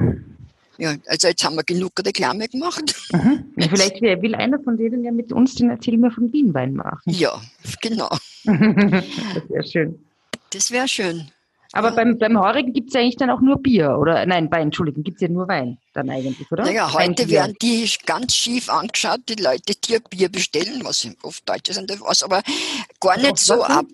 Ja, 0.79 0.95
also 1.07 1.27
jetzt 1.27 1.43
haben 1.43 1.55
wir 1.55 1.63
genug 1.63 1.91
Reklame 1.99 2.47
gemacht. 2.47 2.95
Mhm. 3.11 3.51
Ja, 3.57 3.67
vielleicht 3.67 4.01
will 4.01 4.33
einer 4.33 4.59
von 4.59 4.77
denen 4.77 5.03
ja 5.03 5.11
mit 5.11 5.33
uns 5.33 5.55
den 5.55 5.69
Erzähl 5.69 5.97
mir 5.97 6.09
von 6.09 6.31
Wienwein 6.31 6.73
machen. 6.73 7.01
Ja, 7.05 7.41
genau. 7.81 8.09
das 8.45 9.49
wäre 9.49 9.63
schön. 9.63 10.05
Das 10.51 10.71
wäre 10.71 10.87
schön. 10.87 11.29
Aber 11.73 11.89
ja. 11.89 11.95
beim, 11.95 12.17
beim 12.17 12.39
Heurigen 12.39 12.73
gibt 12.73 12.87
es 12.87 12.93
ja 12.95 13.01
eigentlich 13.01 13.17
dann 13.17 13.29
auch 13.29 13.41
nur 13.41 13.61
Bier, 13.61 13.97
oder? 13.99 14.25
Nein, 14.25 14.49
Wein, 14.49 14.63
Entschuldigung, 14.63 15.03
gibt 15.03 15.17
es 15.17 15.21
ja 15.21 15.27
nur 15.27 15.47
Wein 15.47 15.77
dann 15.93 16.09
eigentlich, 16.09 16.51
oder? 16.51 16.63
Naja, 16.63 16.91
heute 16.93 17.29
werden 17.29 17.55
die 17.61 17.87
ganz 18.05 18.33
schief 18.33 18.69
angeschaut, 18.69 19.19
die 19.27 19.35
Leute, 19.35 19.73
die 19.75 19.97
Bier 20.09 20.29
bestellen, 20.29 20.81
was 20.83 21.07
oft 21.21 21.47
Deutsche 21.47 21.73
sind, 21.73 21.91
was 22.01 22.23
aber 22.23 22.41
gar 22.99 23.17
nicht 23.17 23.37
so 23.37 23.61
ab. 23.63 23.85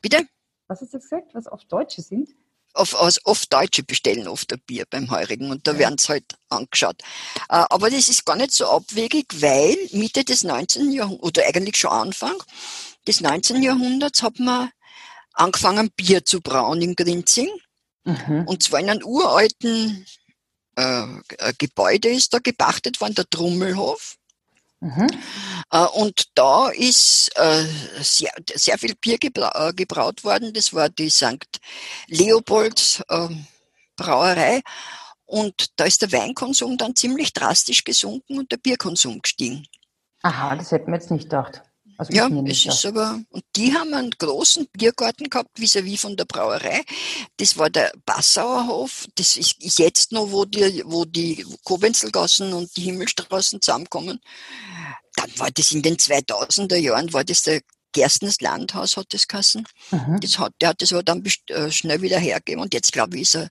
Bitte? 0.00 0.22
Was 0.68 0.80
hast 0.80 0.94
du 0.94 0.98
gesagt, 0.98 1.34
was 1.34 1.50
oft 1.50 1.70
Deutsche 1.70 2.00
sind? 2.00 2.30
Auf, 2.74 3.00
also 3.00 3.20
oft 3.24 3.52
Deutsche 3.52 3.82
bestellen 3.82 4.28
oft 4.28 4.52
ein 4.52 4.60
Bier 4.66 4.84
beim 4.88 5.10
Heurigen 5.10 5.50
und 5.50 5.66
da 5.66 5.72
ja. 5.72 5.78
werden 5.78 5.98
sie 5.98 6.08
halt 6.08 6.24
angeschaut. 6.48 7.00
Äh, 7.48 7.64
aber 7.70 7.90
das 7.90 8.08
ist 8.08 8.24
gar 8.24 8.36
nicht 8.36 8.52
so 8.52 8.66
abwegig, 8.66 9.26
weil 9.40 9.76
Mitte 9.92 10.24
des 10.24 10.44
19. 10.44 10.92
Jahrhunderts, 10.92 11.24
oder 11.24 11.46
eigentlich 11.46 11.76
schon 11.76 11.90
Anfang 11.90 12.36
des 13.06 13.20
19. 13.20 13.62
Jahrhunderts 13.62 14.22
hat 14.22 14.38
man 14.38 14.70
angefangen 15.32 15.90
Bier 15.96 16.24
zu 16.24 16.40
brauen 16.40 16.82
in 16.82 16.94
Grinzing. 16.94 17.50
Mhm. 18.04 18.44
Und 18.46 18.62
zwar 18.62 18.80
in 18.80 18.90
einem 18.90 19.04
uralten 19.04 20.06
äh, 20.76 21.06
Gebäude 21.58 22.08
ist 22.08 22.32
da 22.34 22.38
gepachtet 22.38 23.00
worden, 23.00 23.14
der 23.14 23.28
Trummelhof. 23.28 24.17
Mhm. 24.80 25.08
Äh, 25.70 25.86
und 25.86 26.28
da 26.34 26.68
ist 26.68 27.30
äh, 27.34 27.64
sehr, 28.00 28.32
sehr 28.54 28.78
viel 28.78 28.94
Bier 28.94 29.18
äh, 29.22 29.72
gebraut 29.72 30.24
worden. 30.24 30.52
Das 30.52 30.72
war 30.72 30.88
die 30.88 31.10
St. 31.10 31.60
Leopolds 32.06 33.02
ähm, 33.10 33.46
Brauerei. 33.96 34.62
Und 35.24 35.78
da 35.78 35.84
ist 35.84 36.00
der 36.00 36.12
Weinkonsum 36.12 36.78
dann 36.78 36.96
ziemlich 36.96 37.32
drastisch 37.32 37.84
gesunken 37.84 38.38
und 38.38 38.50
der 38.50 38.56
Bierkonsum 38.56 39.20
gestiegen. 39.20 39.66
Aha, 40.22 40.56
das 40.56 40.72
hätten 40.72 40.90
wir 40.90 40.94
jetzt 40.94 41.10
nicht 41.10 41.24
gedacht. 41.24 41.62
Also 41.98 42.12
ja, 42.12 42.28
es 42.46 42.64
ist 42.64 42.86
aber, 42.86 43.20
und 43.30 43.44
die 43.56 43.74
haben 43.74 43.92
einen 43.92 44.12
großen 44.12 44.68
Biergarten 44.72 45.28
gehabt, 45.28 45.58
vis-à-vis 45.58 45.94
-vis 45.94 46.00
von 46.00 46.16
der 46.16 46.26
Brauerei. 46.26 46.84
Das 47.38 47.58
war 47.58 47.70
der 47.70 47.92
Passauer 48.06 48.68
Hof. 48.68 49.06
Das 49.16 49.36
ist 49.36 49.78
jetzt 49.80 50.12
noch, 50.12 50.30
wo 50.30 50.44
die, 50.44 50.84
wo 50.86 51.04
die 51.04 51.44
Kobenzelgassen 51.64 52.52
und 52.52 52.76
die 52.76 52.82
Himmelstraßen 52.82 53.60
zusammenkommen. 53.60 54.20
Dann 55.16 55.30
war 55.38 55.50
das 55.50 55.72
in 55.72 55.82
den 55.82 55.96
2000er 55.96 56.76
Jahren, 56.76 57.12
war 57.12 57.24
das 57.24 57.42
der 57.42 57.62
Gerstens 57.92 58.40
Landhaus 58.40 58.96
hat 58.96 59.12
das 59.12 59.26
Kassen. 59.26 59.66
Mhm. 59.90 60.20
Das 60.20 60.38
hat, 60.38 60.52
der 60.60 60.68
hat 60.68 60.82
das 60.82 60.92
aber 60.92 61.02
dann 61.02 61.24
äh, 61.48 61.70
schnell 61.72 62.00
wieder 62.00 62.18
hergegeben 62.18 62.62
und 62.62 62.74
jetzt 62.74 62.92
glaube 62.92 63.16
ich 63.16 63.22
ist 63.22 63.34
er 63.34 63.48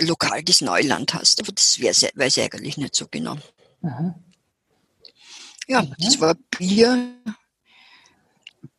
lokal 0.00 0.42
des 0.42 0.60
Neulandhaus. 0.60 1.36
Aber 1.38 1.52
das 1.52 1.78
weiß 1.80 2.36
ich 2.36 2.42
eigentlich 2.42 2.78
nicht 2.78 2.96
so 2.96 3.06
genau. 3.08 3.36
Mhm. 3.82 4.14
Ja, 5.68 5.82
mhm. 5.82 5.94
das 5.98 6.20
war 6.20 6.34
Bier, 6.50 7.14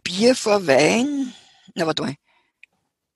Bier 0.03 0.36
vor 0.36 0.65
Wein. 0.67 1.34
Na, 1.75 1.86
warte 1.86 2.03
mal. 2.03 2.15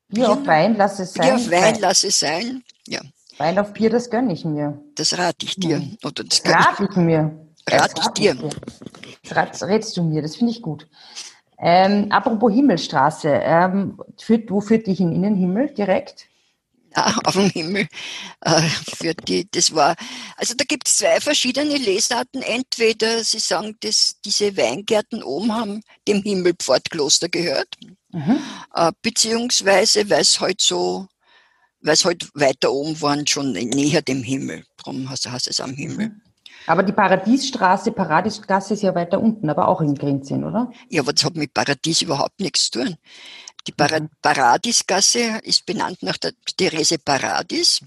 Bier, 0.07 0.25
Bier 0.25 0.31
auf 0.31 0.47
Wein, 0.47 0.75
lass 0.77 0.99
es 0.99 1.13
sein. 1.13 1.25
Bier 1.25 1.35
auf 1.35 1.51
Wein, 1.51 1.77
lass 1.79 2.03
es 2.03 2.19
sein. 2.19 2.63
Ja. 2.87 3.01
Wein 3.37 3.59
auf 3.59 3.73
Bier, 3.73 3.89
das 3.89 4.09
gönne 4.09 4.33
ich 4.33 4.45
mir. 4.45 4.81
Das 4.95 5.17
rate 5.17 5.45
ich 5.45 5.55
dir. 5.55 5.77
Hm. 5.77 5.97
Oder 6.03 6.23
das 6.23 6.41
rate 6.45 6.87
ich 6.89 6.95
mir. 6.95 7.47
Rate 7.69 8.01
ich 8.01 8.07
dir. 8.09 8.37
Das 9.23 9.63
rätst 9.63 9.97
du 9.97 10.03
mir, 10.03 10.21
das 10.21 10.35
finde 10.35 10.51
ich 10.51 10.61
gut. 10.61 10.87
Ähm, 11.57 12.11
apropos 12.11 12.53
Himmelstraße, 12.53 13.29
ähm, 13.29 13.99
führt, 14.19 14.51
wo 14.51 14.61
führt 14.61 14.87
dich 14.87 14.99
in 14.99 15.21
den 15.21 15.35
Himmel 15.35 15.69
direkt? 15.69 16.27
Auf 17.25 17.33
dem 17.33 17.49
Himmel. 17.49 17.87
Äh, 18.41 18.61
für 18.97 19.13
die, 19.13 19.47
das 19.51 19.73
war, 19.75 19.95
also 20.37 20.53
da 20.55 20.63
gibt 20.63 20.87
es 20.87 20.97
zwei 20.97 21.19
verschiedene 21.19 21.75
Lesarten. 21.77 22.41
Entweder 22.41 23.23
Sie 23.23 23.39
sagen, 23.39 23.75
dass 23.81 24.15
diese 24.23 24.55
Weingärten 24.55 25.21
oben 25.23 25.53
haben 25.53 25.81
dem 26.07 26.21
Himmelpfortkloster 26.23 27.27
gehört, 27.29 27.67
mhm. 28.11 28.39
äh, 28.73 28.91
beziehungsweise 29.01 30.09
weil 30.09 30.21
es 30.21 30.39
halt 30.39 30.61
so 30.61 31.07
weil 31.81 31.93
es 31.93 32.03
halt 32.03 32.27
weiter 32.33 32.71
oben 32.71 32.99
waren, 33.01 33.27
schon 33.27 33.51
näher 33.51 34.01
dem 34.01 34.23
Himmel. 34.23 34.63
Darum 34.77 35.07
heißt, 35.07 35.29
heißt 35.29 35.47
es 35.47 35.59
am 35.59 35.73
Himmel. 35.73 36.09
Mhm. 36.09 36.21
Aber 36.67 36.83
die 36.83 36.93
Paradiesstraße, 36.93 37.91
Paradiesgasse 37.91 38.73
ist 38.73 38.81
ja 38.81 38.95
weiter 38.95 39.21
unten, 39.21 39.49
aber 39.49 39.67
auch 39.67 39.81
in 39.81 39.93
Grinzin, 39.93 40.43
oder? 40.43 40.71
Ja, 40.89 41.01
aber 41.01 41.13
das 41.13 41.23
hat 41.23 41.35
mit 41.35 41.53
Paradies 41.53 42.01
überhaupt 42.01 42.39
nichts 42.39 42.71
zu 42.71 42.83
tun. 42.83 42.95
Die 43.67 43.71
Para 43.71 43.99
mhm. 43.99 44.09
Paradisgasse 44.21 45.39
ist 45.43 45.65
benannt 45.65 46.01
nach 46.03 46.17
der 46.17 46.33
Therese 46.57 46.97
Paradis. 46.99 47.81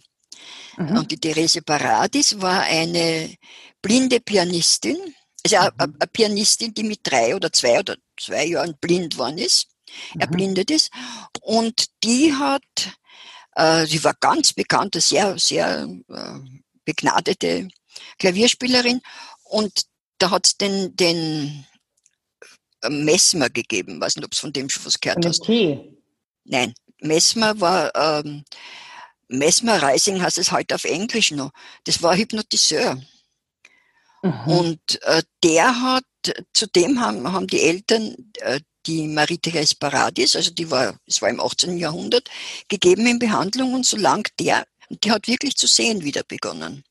Mhm. 0.76 0.98
Und 0.98 1.10
die 1.10 1.18
Therese 1.18 1.62
Paradis 1.62 2.40
war 2.40 2.62
eine 2.62 3.34
blinde 3.80 4.20
Pianistin, 4.20 4.96
also 5.44 5.56
mhm. 5.56 5.62
eine, 5.78 5.94
eine, 6.00 6.06
Pianistin, 6.12 6.74
die 6.74 6.82
mit 6.82 7.00
drei 7.02 7.34
oder 7.34 7.52
zwei 7.52 7.78
oder 7.78 7.96
zwei 8.18 8.46
Jahren 8.46 8.76
blind 8.80 9.18
worden 9.18 9.38
ist, 9.38 9.68
mhm. 10.14 10.20
erblindet 10.20 10.70
ist. 10.70 10.90
Und 11.40 11.86
die 12.02 12.34
hat 12.34 12.62
äh, 13.58 13.86
sie 13.86 14.02
war 14.04 14.14
ganz 14.14 14.52
bekannte, 14.52 15.00
sehr, 15.00 15.36
sehr 15.38 15.88
äh, 16.08 16.38
begnadete 16.84 17.68
Klavierspielerin. 18.18 19.00
Und 19.42 19.86
da 20.18 20.30
hat 20.30 20.46
es 20.46 20.56
den, 20.56 20.94
den 20.94 21.66
Messmer 22.88 23.50
gegeben. 23.50 24.00
Weiß 24.00 24.16
nicht, 24.16 24.24
ob 24.24 24.32
es 24.32 24.38
von 24.38 24.52
dem 24.52 24.68
schon 24.68 24.84
was 24.84 25.00
gehört 25.00 25.24
hast. 25.24 25.44
Tee. 25.44 25.96
Nein, 26.44 26.74
Messmer 27.00 27.60
war, 27.60 27.94
ähm, 27.94 28.44
Messmer 29.28 29.82
Rising 29.82 30.22
heißt 30.22 30.38
es 30.38 30.52
heute 30.52 30.74
auf 30.74 30.84
Englisch 30.84 31.32
noch. 31.32 31.50
Das 31.84 32.02
war 32.02 32.16
Hypnotiseur. 32.16 33.00
Mhm. 34.22 34.46
Und 34.46 35.02
äh, 35.02 35.22
der 35.44 35.80
hat, 35.80 36.04
zudem 36.52 37.00
haben, 37.00 37.30
haben 37.30 37.46
die 37.46 37.62
Eltern 37.62 38.16
äh, 38.40 38.60
die 38.86 39.06
Marie-Therese 39.06 39.76
Paradis, 39.76 40.34
also 40.34 40.50
die 40.50 40.70
war, 40.70 40.98
es 41.06 41.20
war 41.20 41.28
im 41.28 41.40
18. 41.40 41.76
Jahrhundert, 41.76 42.30
gegeben 42.68 43.06
in 43.06 43.18
Behandlung 43.18 43.74
und 43.74 43.84
solange 43.84 44.24
der, 44.40 44.66
die 44.88 45.10
hat 45.12 45.28
wirklich 45.28 45.56
zu 45.56 45.66
sehen 45.66 46.02
wieder 46.02 46.22
begonnen. 46.22 46.82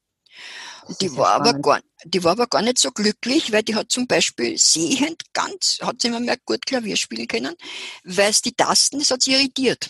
Und 0.85 1.01
die 1.01 1.13
war, 1.17 1.33
aber 1.33 1.53
gar, 1.53 1.81
die 2.07 2.23
war 2.23 2.33
aber 2.33 2.47
gar 2.47 2.61
nicht 2.61 2.77
so 2.77 2.91
glücklich, 2.91 3.51
weil 3.51 3.63
die 3.63 3.75
hat 3.75 3.91
zum 3.91 4.07
Beispiel 4.07 4.57
sehend 4.57 5.23
ganz, 5.33 5.79
hat 5.81 6.01
sie 6.01 6.09
immer 6.09 6.19
mehr 6.19 6.37
gut 6.45 6.65
Klavier 6.65 6.97
spielen 6.97 7.27
können, 7.27 7.55
weil 8.03 8.29
es 8.29 8.41
die 8.41 8.53
Tasten, 8.53 8.99
das 8.99 9.11
hat 9.11 9.21
sie 9.21 9.33
irritiert 9.33 9.89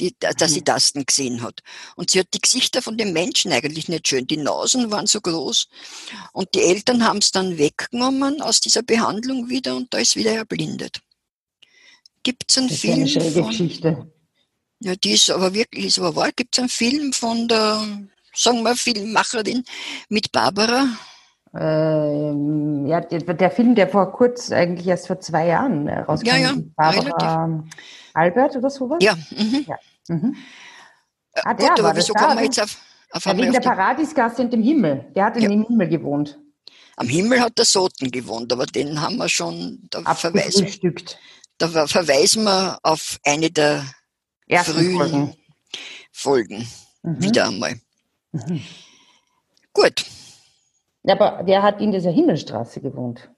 die, 0.00 0.14
dass 0.18 0.52
sie 0.52 0.60
mhm. 0.60 0.64
Tasten 0.64 1.06
gesehen 1.06 1.42
hat. 1.42 1.60
Und 1.96 2.10
sie 2.10 2.20
hat 2.20 2.28
die 2.34 2.40
Gesichter 2.40 2.82
von 2.82 2.96
den 2.96 3.12
Menschen 3.12 3.52
eigentlich 3.52 3.88
nicht 3.88 4.08
schön. 4.08 4.26
Die 4.26 4.36
Nasen 4.36 4.90
waren 4.90 5.06
so 5.06 5.20
groß. 5.20 5.68
Und 6.32 6.54
die 6.54 6.62
Eltern 6.62 7.04
haben 7.04 7.18
es 7.18 7.30
dann 7.30 7.58
weggenommen 7.58 8.40
aus 8.40 8.60
dieser 8.60 8.82
Behandlung 8.82 9.48
wieder 9.48 9.76
und 9.76 9.92
da 9.94 9.98
ist 9.98 10.16
wieder 10.16 10.32
erblindet. 10.32 11.00
Gibt 12.22 12.50
es 12.50 12.58
einen 12.58 12.68
das 12.68 12.80
Film? 12.80 13.04
Ist 13.04 13.16
eine 13.16 13.30
von, 13.30 13.48
Geschichte. 13.48 14.12
Ja, 14.80 14.96
die 14.96 15.12
ist 15.12 15.30
aber 15.30 15.54
wirklich, 15.54 15.86
ist 15.86 15.98
aber 15.98 16.16
wahr. 16.16 16.32
Gibt 16.32 16.56
es 16.56 16.58
einen 16.58 16.68
Film 16.68 17.12
von 17.12 17.48
der, 17.48 17.86
sagen 18.34 18.62
wir, 18.62 18.76
Filmmacherin 18.76 19.64
mit 20.08 20.32
Barbara? 20.32 20.88
Ähm, 21.56 22.86
ja, 22.86 23.00
der, 23.00 23.50
Film, 23.50 23.74
der 23.76 23.88
vor 23.88 24.12
kurz, 24.12 24.50
eigentlich 24.50 24.86
erst 24.88 25.06
vor 25.06 25.20
zwei 25.20 25.46
Jahren 25.46 25.86
äh, 25.86 26.00
rauskam. 26.00 26.26
Ja, 26.26 26.36
ja, 26.36 26.54
Barbara 26.74 27.44
relativ. 27.44 27.74
Albert 28.12 28.56
oder 28.56 28.70
sowas? 28.70 28.98
Ja. 29.00 29.14
Mhm. 29.30 29.64
ja. 29.68 29.76
Mhm. 30.08 30.36
Äh, 31.32 31.40
ah, 31.44 31.54
der 31.54 31.68
Gut, 31.68 31.80
aber 31.80 31.96
wieso 31.96 32.12
kommen 32.12 32.38
wir 32.38 32.44
jetzt 32.44 32.60
auf, 32.60 32.76
auf 33.12 33.24
ja, 33.26 33.36
Wegen 33.36 33.52
der 33.52 33.60
Paradiesgasse 33.60 34.42
und 34.42 34.52
dem 34.52 34.62
Himmel. 34.62 35.06
Der 35.14 35.26
hat 35.26 35.40
ja. 35.40 35.48
im 35.48 35.64
Himmel 35.64 35.88
gewohnt. 35.88 36.38
Am 36.96 37.08
Himmel 37.08 37.40
hat 37.40 37.58
der 37.58 37.64
Soten 37.64 38.10
gewohnt, 38.10 38.52
aber 38.52 38.66
den 38.66 39.00
haben 39.00 39.16
wir 39.16 39.28
schon, 39.28 39.88
da 39.90 40.14
verweisen, 40.14 40.66
da 41.58 41.86
verweisen 41.86 42.44
wir 42.44 42.78
auf 42.82 43.18
eine 43.24 43.50
der 43.50 43.84
Ersten 44.46 44.74
frühen 44.74 44.96
Folgen, 44.96 45.36
Folgen 46.12 46.68
mhm. 47.02 47.22
wieder 47.22 47.48
einmal. 47.48 47.74
Mhm. 48.34 48.62
Gut. 49.72 50.04
Aber 51.06 51.40
wer 51.44 51.62
hat 51.62 51.80
in 51.80 51.92
dieser 51.92 52.10
Himmelstraße 52.10 52.80
gewohnt? 52.80 53.30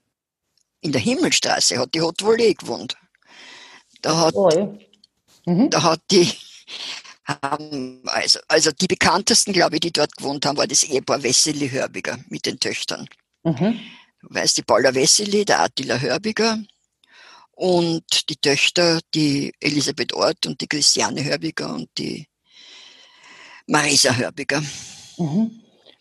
In 0.81 0.91
der 0.91 1.01
Himmelstraße 1.01 1.77
hat 1.77 1.93
die 1.93 2.01
Haute 2.01 2.25
Volée 2.25 2.55
gewohnt. 2.55 2.97
Da 4.01 4.17
hat, 4.17 4.35
mhm. 5.45 5.69
da 5.69 5.83
hat 5.83 6.01
die, 6.11 6.31
also, 8.05 8.39
also 8.47 8.71
die 8.71 8.87
bekanntesten, 8.87 9.53
glaube 9.53 9.75
ich, 9.75 9.81
die 9.81 9.91
dort 9.91 10.15
gewohnt 10.15 10.45
haben, 10.45 10.57
war 10.57 10.67
das 10.67 10.83
Ehepaar 10.83 11.21
Wesseli 11.21 11.69
Hörbiger 11.69 12.17
mit 12.29 12.45
den 12.45 12.59
Töchtern. 12.59 13.07
Mhm. 13.43 13.79
Du 14.21 14.27
weißt, 14.29 14.57
die 14.57 14.63
Paula 14.63 14.93
Wesseli, 14.95 15.45
der 15.45 15.61
Attila 15.61 15.99
Hörbiger 15.99 16.59
und 17.51 18.29
die 18.29 18.37
Töchter, 18.37 18.99
die 19.13 19.53
Elisabeth 19.59 20.13
Ort 20.13 20.45
und 20.45 20.61
die 20.61 20.67
Christiane 20.67 21.23
Hörbiger 21.23 21.73
und 21.73 21.89
die 21.97 22.27
Marisa 23.67 24.15
Hörbiger. 24.15 24.61
Mhm. 25.17 25.51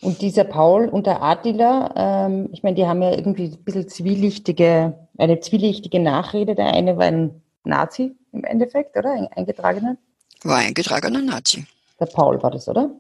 Und 0.01 0.21
dieser 0.21 0.45
Paul 0.45 0.89
und 0.89 1.07
der 1.07 1.23
Attila, 1.23 1.93
ähm, 1.97 2.49
ich 2.53 2.63
meine, 2.63 2.77
die 2.77 2.87
haben 2.87 3.03
ja 3.03 3.11
irgendwie 3.13 3.47
ein 3.47 3.65
bisschen 3.65 3.89
zwielichtige, 3.89 5.09
eine 5.19 5.41
zwielichtige 5.41 6.01
Nachrede. 6.01 6.55
Der 6.55 6.67
eine 6.67 6.97
war 6.97 7.07
ein 7.07 7.43
Nazi 7.65 8.15
im 8.33 8.45
Endeffekt, 8.45 8.97
oder? 8.97 9.13
Ein 9.13 9.29
eingetragener? 9.29 9.97
War 10.43 10.59
eingetragener 10.59 11.23
Nazi. 11.23 11.67
Der 11.99 12.07
Paul 12.07 12.43
war 12.43 12.51
das, 12.51 12.69
oder? 12.69 12.91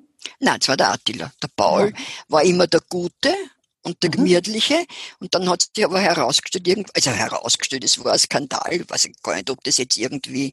Nein, 0.40 0.58
es 0.60 0.68
war 0.68 0.76
der 0.76 0.92
Attila. 0.92 1.30
Der 1.42 1.48
Paul 1.54 1.90
ja. 1.90 2.02
war 2.28 2.42
immer 2.42 2.66
der 2.66 2.80
Gute 2.88 3.34
und 3.86 4.02
der 4.02 4.10
mhm. 4.10 4.24
Gemütliche. 4.24 4.84
Und 5.20 5.34
dann 5.34 5.48
hat 5.48 5.62
sich 5.62 5.84
aber 5.84 6.00
herausgestellt, 6.00 6.90
also 6.94 7.10
herausgestellt, 7.10 7.84
es 7.84 8.02
war 8.04 8.12
ein 8.12 8.18
Skandal, 8.18 8.72
ich 8.72 8.90
weiß 8.90 9.08
gar 9.22 9.36
nicht, 9.36 9.48
ob 9.48 9.62
das 9.64 9.78
jetzt 9.78 9.96
irgendwie, 9.96 10.52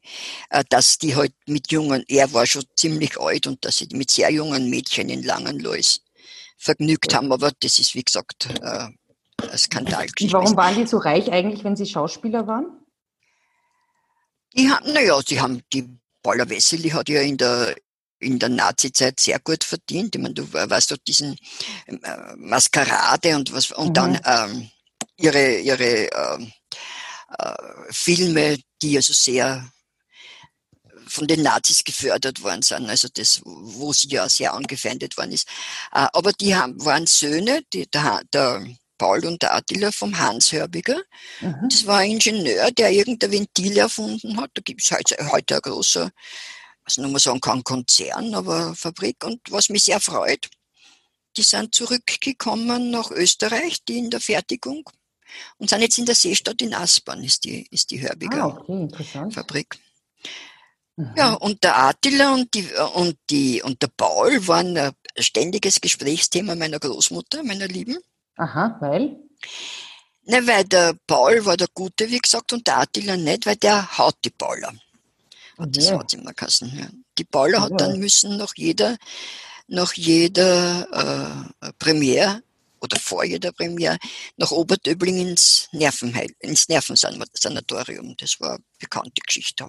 äh, 0.50 0.64
dass 0.68 0.98
die 0.98 1.16
halt 1.16 1.32
mit 1.46 1.70
jungen, 1.70 2.04
er 2.08 2.32
war 2.32 2.46
schon 2.46 2.64
ziemlich 2.76 3.20
alt 3.20 3.46
und 3.46 3.64
dass 3.64 3.78
sie 3.78 3.88
mit 3.92 4.10
sehr 4.10 4.30
jungen 4.30 4.70
Mädchen 4.70 5.08
in 5.08 5.22
Langenlois 5.22 6.00
vergnügt 6.56 7.14
haben, 7.14 7.32
aber 7.32 7.52
das 7.60 7.78
ist, 7.78 7.94
wie 7.94 8.04
gesagt, 8.04 8.48
äh, 8.62 8.88
ein 9.50 9.58
Skandal. 9.58 10.06
Warum 10.30 10.56
waren 10.56 10.76
die 10.76 10.86
so 10.86 10.98
reich 10.98 11.30
eigentlich, 11.30 11.64
wenn 11.64 11.76
sie 11.76 11.86
Schauspieler 11.86 12.46
waren? 12.46 12.66
Die 14.56 14.70
haben, 14.70 14.92
naja, 14.92 15.20
sie 15.26 15.40
haben, 15.40 15.62
die 15.72 15.88
Paula 16.22 16.48
Wessely 16.48 16.90
hat 16.90 17.08
ja 17.08 17.20
in 17.20 17.36
der, 17.36 17.74
in 18.24 18.38
der 18.38 18.48
Nazi-Zeit 18.48 19.20
sehr 19.20 19.38
gut 19.38 19.64
verdient. 19.64 20.14
Ich 20.14 20.20
meine, 20.20 20.34
du 20.34 20.52
weißt 20.52 20.90
doch 20.90 20.98
diesen 21.06 21.36
äh, 21.86 21.96
Maskerade 22.36 23.36
und 23.36 23.52
was, 23.52 23.70
und 23.70 23.90
mhm. 23.90 23.94
dann 23.94 24.20
ähm, 24.24 24.70
ihre, 25.16 25.58
ihre 25.58 26.08
ähm, 26.12 26.52
äh, 27.38 27.54
Filme, 27.90 28.58
die 28.82 28.96
also 28.96 29.12
sehr 29.12 29.68
von 31.06 31.26
den 31.26 31.42
Nazis 31.42 31.84
gefördert 31.84 32.42
worden 32.42 32.62
sind, 32.62 32.88
also 32.88 33.08
das, 33.12 33.40
wo 33.44 33.92
sie 33.92 34.08
ja 34.08 34.28
sehr 34.28 34.54
angefeindet 34.54 35.16
worden 35.16 35.32
ist. 35.32 35.46
Äh, 35.92 36.06
aber 36.12 36.32
die 36.32 36.56
haben, 36.56 36.82
waren 36.84 37.06
Söhne, 37.06 37.62
die, 37.72 37.86
der, 37.90 38.22
der 38.32 38.66
Paul 38.98 39.24
und 39.26 39.42
der 39.42 39.54
Attila 39.54 39.92
vom 39.92 40.18
Hans 40.18 40.52
Hörbiger. 40.52 41.00
Mhm. 41.40 41.68
Das 41.68 41.86
war 41.86 41.98
ein 41.98 42.12
Ingenieur, 42.12 42.70
der 42.72 42.90
irgendein 42.90 43.32
Ventil 43.32 43.76
erfunden 43.76 44.40
hat. 44.40 44.50
Da 44.54 44.62
gibt 44.62 44.82
es 44.82 44.90
heute, 44.90 45.16
heute 45.30 45.56
ein 45.56 45.62
großer, 45.62 46.10
was 46.84 46.98
man 46.98 47.16
sagen 47.18 47.40
kann, 47.40 47.64
Konzern, 47.64 48.34
aber 48.34 48.74
Fabrik. 48.74 49.24
Und 49.24 49.40
was 49.50 49.68
mich 49.68 49.84
sehr 49.84 50.00
freut, 50.00 50.48
die 51.36 51.42
sind 51.42 51.74
zurückgekommen 51.74 52.90
nach 52.90 53.10
Österreich, 53.10 53.84
die 53.84 53.98
in 53.98 54.10
der 54.10 54.20
Fertigung, 54.20 54.88
und 55.58 55.68
sind 55.68 55.80
jetzt 55.80 55.98
in 55.98 56.06
der 56.06 56.14
Seestadt 56.14 56.62
in 56.62 56.74
Aspern, 56.74 57.24
ist 57.24 57.44
die, 57.44 57.66
ist 57.70 57.90
die 57.90 58.00
Hörbiger 58.00 58.44
ah, 58.44 58.64
okay, 58.68 59.30
Fabrik. 59.30 59.78
Mhm. 60.96 61.14
Ja, 61.16 61.34
und 61.34 61.64
der 61.64 61.76
Attila 61.76 62.34
und, 62.34 62.54
die, 62.54 62.68
und, 62.94 63.18
die, 63.30 63.62
und 63.62 63.82
der 63.82 63.88
Paul 63.88 64.46
waren 64.46 64.76
ein 64.76 64.92
ständiges 65.18 65.80
Gesprächsthema 65.80 66.54
meiner 66.54 66.78
Großmutter, 66.78 67.42
meiner 67.42 67.66
Lieben. 67.66 67.98
Aha, 68.36 68.76
weil? 68.80 69.16
Ne, 70.26 70.46
weil 70.46 70.64
der 70.64 70.96
Paul 71.06 71.44
war 71.44 71.56
der 71.56 71.68
Gute, 71.74 72.08
wie 72.08 72.18
gesagt, 72.18 72.52
und 72.52 72.66
der 72.66 72.78
Attila 72.78 73.16
nicht, 73.16 73.44
weil 73.44 73.56
der 73.56 73.98
haut 73.98 74.16
die 74.24 74.30
Pauler. 74.30 74.72
Und 75.56 75.76
das 75.76 75.90
hat 75.92 76.12
immer 76.14 76.32
geheißen. 76.32 76.72
Ja. 76.76 76.88
Die 77.18 77.24
Pauler 77.24 77.62
hat 77.62 77.80
dann 77.80 77.98
müssen 77.98 78.36
nach 78.36 78.54
jeder, 78.56 78.96
nach 79.68 79.92
jeder 79.94 81.48
äh, 81.60 81.72
Premiere 81.78 82.42
oder 82.80 82.98
vor 82.98 83.24
jeder 83.24 83.52
Premiere 83.52 83.98
nach 84.36 84.50
Oberdöbling 84.50 85.16
ins, 85.28 85.68
Nervenheil, 85.72 86.30
ins 86.40 86.68
Nervensanatorium. 86.68 88.14
Das 88.18 88.38
war 88.40 88.54
eine 88.54 88.64
bekannte 88.78 89.20
Geschichte. 89.26 89.66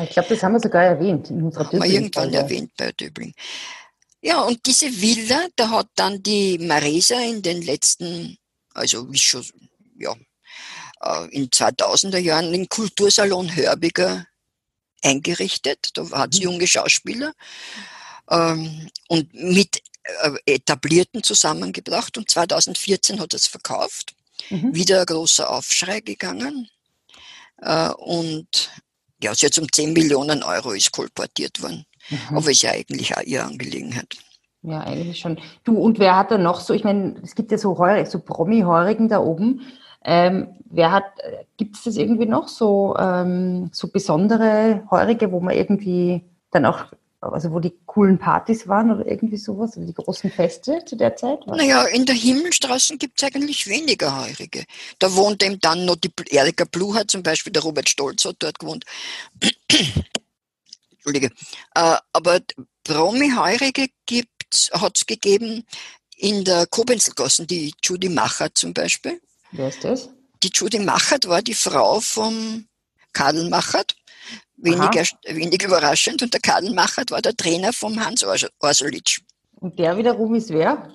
Ich 0.00 0.10
glaube, 0.10 0.28
das 0.28 0.42
haben 0.42 0.52
wir 0.52 0.60
sogar 0.60 0.84
erwähnt 0.84 1.30
in 1.30 1.42
unserer 1.42 1.66
Haben 1.66 1.82
wir 1.82 1.90
irgendwann 1.90 2.32
erwähnt 2.32 2.72
bei 2.76 2.92
Döbling. 2.92 3.34
Ja, 4.20 4.40
und 4.40 4.64
diese 4.64 4.86
Villa, 4.86 5.48
da 5.54 5.68
hat 5.68 5.88
dann 5.96 6.22
die 6.22 6.58
Maresa 6.58 7.20
in 7.20 7.42
den 7.42 7.60
letzten, 7.60 8.38
also 8.72 9.12
wie 9.12 9.18
schon, 9.18 9.44
ja, 9.98 10.14
äh, 11.02 11.28
in 11.28 11.50
2000er 11.50 12.18
Jahren 12.18 12.50
den 12.50 12.68
Kultursalon 12.68 13.54
Hörbiger 13.54 14.26
eingerichtet. 15.04 15.90
Da 15.94 16.10
hat 16.10 16.34
es 16.34 16.40
mhm. 16.40 16.44
junge 16.44 16.66
Schauspieler 16.66 17.32
ähm, 18.30 18.88
und 19.08 19.32
mit 19.34 19.82
äh, 20.22 20.30
Etablierten 20.46 21.22
zusammengebracht 21.22 22.18
und 22.18 22.30
2014 22.30 23.20
hat 23.20 23.34
es 23.34 23.46
verkauft. 23.46 24.14
Mhm. 24.50 24.74
Wieder 24.74 25.00
ein 25.00 25.06
großer 25.06 25.48
Aufschrei 25.48 26.00
gegangen. 26.00 26.68
Äh, 27.58 27.90
und 27.90 28.70
ja, 29.22 29.30
es 29.30 29.38
ist 29.38 29.42
jetzt 29.42 29.58
um 29.58 29.70
10 29.70 29.92
Millionen 29.92 30.42
Euro 30.42 30.72
ist 30.72 30.92
kolportiert 30.92 31.62
worden. 31.62 31.86
Mhm. 32.10 32.36
Aber 32.36 32.50
ist 32.50 32.62
ja 32.62 32.72
eigentlich 32.72 33.16
auch 33.16 33.22
ihre 33.22 33.44
Angelegenheit. 33.44 34.16
Ja, 34.62 34.80
eigentlich 34.80 35.20
schon. 35.20 35.38
Du, 35.64 35.76
und 35.76 35.98
wer 35.98 36.16
hat 36.16 36.30
da 36.30 36.38
noch 36.38 36.60
so, 36.60 36.72
ich 36.72 36.84
meine, 36.84 37.16
es 37.22 37.34
gibt 37.34 37.52
ja 37.52 37.58
so, 37.58 37.76
so 38.06 38.18
Promi-Heurigen 38.18 39.08
da 39.08 39.20
oben. 39.20 39.60
Ähm, 40.04 40.48
wer 40.66 40.92
hat, 40.92 41.04
gibt 41.56 41.76
es 41.76 41.84
das 41.84 41.96
irgendwie 41.96 42.26
noch 42.26 42.48
so, 42.48 42.94
ähm, 42.98 43.70
so 43.72 43.88
besondere 43.88 44.82
Heurige, 44.90 45.32
wo 45.32 45.40
man 45.40 45.54
irgendwie 45.54 46.22
dann 46.50 46.66
auch, 46.66 46.84
also 47.20 47.52
wo 47.52 47.58
die 47.58 47.72
coolen 47.86 48.18
Partys 48.18 48.68
waren 48.68 48.90
oder 48.90 49.06
irgendwie 49.06 49.38
sowas, 49.38 49.76
oder 49.78 49.86
die 49.86 49.94
großen 49.94 50.30
Feste 50.30 50.84
zu 50.84 50.96
der 50.96 51.16
Zeit? 51.16 51.46
Naja, 51.46 51.84
in 51.84 52.04
der 52.04 52.14
Himmelstraße 52.14 52.98
gibt 52.98 53.22
es 53.22 53.26
eigentlich 53.26 53.66
weniger 53.66 54.26
Heurige. 54.26 54.64
Da 54.98 55.14
wohnt 55.14 55.42
eben 55.42 55.58
dann 55.60 55.86
noch 55.86 55.96
die 55.96 56.12
Erika 56.30 56.64
Blucher 56.70 57.08
zum 57.08 57.22
Beispiel, 57.22 57.52
der 57.52 57.62
Robert 57.62 57.88
Stolz 57.88 58.24
hat 58.26 58.36
dort 58.40 58.58
gewohnt. 58.58 58.84
Entschuldige. 60.92 61.30
Äh, 61.74 61.96
aber 62.12 62.40
Promi-Heurige 62.84 63.88
hat 64.72 64.96
es 64.96 65.06
gegeben 65.06 65.64
in 66.16 66.44
der 66.44 66.66
Kobenzlgassen, 66.66 67.46
die 67.46 67.72
Judy 67.82 68.08
Macher 68.08 68.54
zum 68.54 68.74
Beispiel. 68.74 69.20
Wer 69.54 69.68
ist 69.68 69.84
das? 69.84 70.10
Die 70.42 70.50
Judy 70.52 70.80
Machert 70.80 71.28
war 71.28 71.40
die 71.40 71.54
Frau 71.54 72.00
vom 72.00 72.66
Karl 73.12 73.48
Machert. 73.48 73.94
Wenig, 74.56 75.14
wenig 75.26 75.62
überraschend. 75.62 76.22
Und 76.22 76.34
der 76.34 76.40
Karl 76.40 76.68
Machert 76.70 77.12
war 77.12 77.22
der 77.22 77.36
Trainer 77.36 77.72
vom 77.72 78.04
Hans 78.04 78.24
Orsolitsch. 78.24 79.20
Und 79.60 79.78
der 79.78 79.96
wiederum 79.96 80.34
ist 80.34 80.50
wer? 80.50 80.92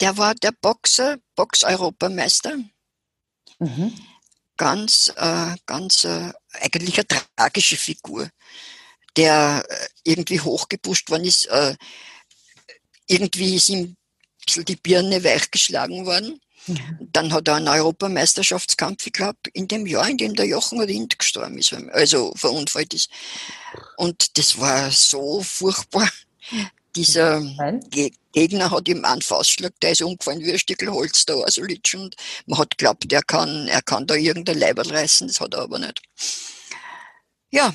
Der 0.00 0.18
war 0.18 0.34
der 0.34 0.52
Boxer, 0.60 1.16
Box-Europameister. 1.34 2.58
Mhm. 3.58 3.94
Ganz, 4.58 5.10
äh, 5.16 5.54
ganz 5.64 6.04
äh, 6.04 6.30
eigentlich 6.52 6.98
eine 6.98 7.06
tragische 7.36 7.76
Figur, 7.76 8.28
der 9.16 9.64
äh, 9.66 9.88
irgendwie 10.04 10.40
hochgepusht 10.40 11.08
worden 11.08 11.24
ist. 11.24 11.46
Äh, 11.46 11.74
irgendwie 13.06 13.56
ist 13.56 13.70
ihm 13.70 13.80
ein 13.80 13.96
bisschen 14.44 14.64
die 14.66 14.76
Birne 14.76 15.24
weichgeschlagen 15.24 16.04
worden. 16.04 16.38
Dann 17.12 17.32
hat 17.32 17.48
er 17.48 17.56
einen 17.56 17.68
Europameisterschaftskampf 17.68 19.10
gehabt 19.12 19.48
in 19.52 19.66
dem 19.68 19.86
Jahr, 19.86 20.08
in 20.08 20.16
dem 20.16 20.34
der 20.34 20.46
Jochen 20.46 20.80
Rindt 20.80 21.18
gestorben 21.18 21.58
ist, 21.58 21.72
also 21.72 22.32
verunfallt 22.36 22.94
ist. 22.94 23.10
Und 23.96 24.38
das 24.38 24.58
war 24.60 24.90
so 24.90 25.42
furchtbar. 25.42 26.08
Dieser 26.94 27.40
Ge 27.90 28.12
Gegner 28.32 28.70
hat 28.70 28.88
ihm 28.88 29.04
einen 29.04 29.22
Faustschlag, 29.22 29.72
der 29.80 29.92
ist 29.92 30.02
umgefallen 30.02 30.40
wie 30.40 30.52
ein 30.52 30.58
Stück 30.58 30.82
Holz 30.86 31.26
da, 31.26 31.34
also 31.40 31.62
Litsch, 31.62 31.94
und 31.94 32.16
man 32.46 32.58
hat 32.58 32.70
geglaubt, 32.78 33.12
er 33.12 33.22
kann, 33.22 33.68
er 33.68 33.82
kann 33.82 34.06
da 34.06 34.14
irgendein 34.14 34.58
Leiberl 34.58 34.90
reißen, 34.90 35.28
das 35.28 35.38
hat 35.40 35.52
er 35.52 35.60
aber 35.60 35.78
nicht. 35.78 36.00
Ja, 37.50 37.74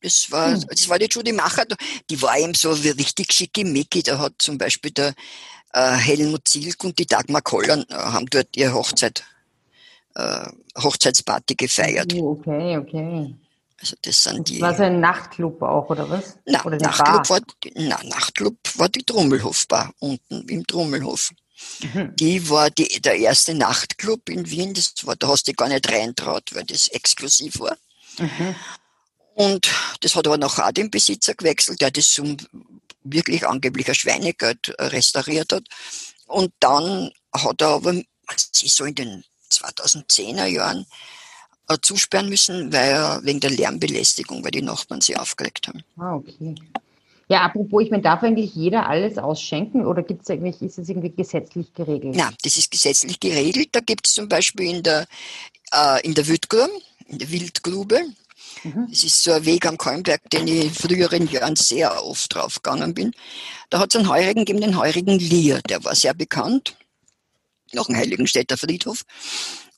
das 0.00 0.30
war, 0.30 0.54
hm. 0.54 0.64
das 0.68 0.88
war 0.88 1.00
die 1.00 1.08
Judy 1.10 1.32
Macher, 1.32 1.66
die 2.08 2.22
war 2.22 2.38
eben 2.38 2.54
so 2.54 2.70
richtig 2.72 3.32
schickimicki, 3.32 4.04
da 4.04 4.18
hat 4.18 4.34
zum 4.38 4.56
Beispiel 4.56 4.92
der, 4.92 5.14
äh, 5.72 5.92
Helmut 5.92 6.48
Zilk 6.48 6.84
und 6.84 6.98
die 6.98 7.06
Dagmar 7.06 7.42
Kollern 7.42 7.84
äh, 7.88 7.94
haben 7.94 8.26
dort 8.26 8.56
ihre 8.56 8.74
Hochzeit, 8.74 9.24
äh, 10.14 10.46
Hochzeitsparty 10.78 11.54
gefeiert. 11.54 12.12
Oh, 12.14 12.32
okay, 12.32 12.76
okay. 12.78 13.34
Also 13.80 13.96
das 14.02 14.22
sind 14.22 14.48
die. 14.48 14.60
War 14.60 14.74
so 14.74 14.84
ein 14.84 15.00
Nachtclub 15.00 15.60
auch, 15.62 15.90
oder 15.90 16.08
was? 16.08 16.38
Na, 16.46 16.64
oder 16.64 16.76
Nachtclub, 16.76 17.28
war, 17.28 17.40
na, 17.74 17.98
Nachtclub 18.04 18.56
war 18.76 18.88
die 18.88 19.02
Trommelhofbar 19.02 19.92
unten 19.98 20.48
im 20.48 20.64
Trommelhof. 20.66 21.32
Mhm. 21.82 22.14
Die 22.16 22.48
war 22.48 22.70
die, 22.70 23.00
der 23.00 23.16
erste 23.16 23.54
Nachtclub 23.54 24.28
in 24.28 24.48
Wien. 24.48 24.72
Das 24.74 24.94
war, 25.02 25.16
da 25.16 25.28
hast 25.28 25.48
du 25.48 25.52
gar 25.52 25.68
nicht 25.68 25.90
reintraut, 25.90 26.54
weil 26.54 26.64
das 26.64 26.88
exklusiv 26.88 27.58
war. 27.58 27.76
Mhm. 28.18 28.54
Und 29.34 29.68
das 30.00 30.14
hat 30.14 30.26
aber 30.26 30.36
nachher 30.36 30.72
den 30.72 30.90
Besitzer 30.90 31.34
gewechselt, 31.34 31.80
der 31.80 31.90
das 31.90 32.10
zum 32.10 32.36
wirklich 33.04 33.46
angeblich 33.46 33.88
ein 33.88 33.94
Schweinegeld 33.94 34.68
äh, 34.78 34.84
restauriert 34.84 35.52
hat. 35.52 35.64
Und 36.26 36.52
dann 36.60 37.10
hat 37.32 37.60
er 37.60 37.68
aber, 37.68 37.94
sie 38.52 38.68
so 38.68 38.84
in 38.84 38.94
den 38.94 39.24
2010er 39.50 40.46
Jahren 40.46 40.86
äh, 41.68 41.76
zusperren 41.80 42.28
müssen, 42.28 42.72
weil 42.72 42.90
er 42.90 43.20
wegen 43.24 43.40
der 43.40 43.50
Lärmbelästigung, 43.50 44.44
weil 44.44 44.50
die 44.50 44.62
Nachbarn 44.62 45.00
sie 45.00 45.16
aufgeregt 45.16 45.68
haben. 45.68 45.82
Ah, 45.96 46.14
okay. 46.14 46.54
Ja, 47.28 47.42
apropos, 47.42 47.82
ich 47.82 47.90
meine, 47.90 48.02
darf 48.02 48.22
eigentlich 48.22 48.54
jeder 48.54 48.86
alles 48.88 49.16
ausschenken 49.16 49.86
oder 49.86 50.02
gibt's 50.02 50.28
eigentlich, 50.28 50.60
ist 50.60 50.78
es 50.78 50.88
irgendwie 50.88 51.10
gesetzlich 51.10 51.72
geregelt? 51.72 52.14
Na, 52.16 52.30
das 52.42 52.56
ist 52.56 52.70
gesetzlich 52.70 53.20
geregelt. 53.20 53.68
Da 53.72 53.80
gibt 53.80 54.06
es 54.06 54.14
zum 54.14 54.28
Beispiel 54.28 54.76
in 54.76 54.82
der, 54.82 55.06
äh, 55.72 56.06
in 56.06 56.14
der 56.14 56.26
Wildgrube, 56.28 56.68
in 57.06 57.18
der 57.18 57.30
Wildgrube, 57.30 58.02
Mhm. 58.64 58.86
Das 58.90 59.02
ist 59.02 59.22
so 59.22 59.32
ein 59.32 59.44
Weg 59.44 59.66
am 59.66 59.78
Kalmberg, 59.78 60.28
den 60.30 60.48
ich 60.48 60.64
in 60.64 60.70
früheren 60.72 61.28
Jahren 61.28 61.56
sehr 61.56 62.04
oft 62.04 62.34
draufgegangen 62.34 62.94
bin. 62.94 63.12
Da 63.70 63.78
hat 63.78 63.94
es 63.94 63.96
einen 63.96 64.08
Heurigen 64.08 64.44
gegeben, 64.44 64.60
den 64.60 64.78
Heurigen 64.78 65.18
Lier, 65.18 65.60
der 65.68 65.84
war 65.84 65.94
sehr 65.94 66.14
bekannt, 66.14 66.76
noch 67.72 67.88
ein 67.88 67.96
Heiligenstädter 67.96 68.56
Friedhof. 68.56 69.02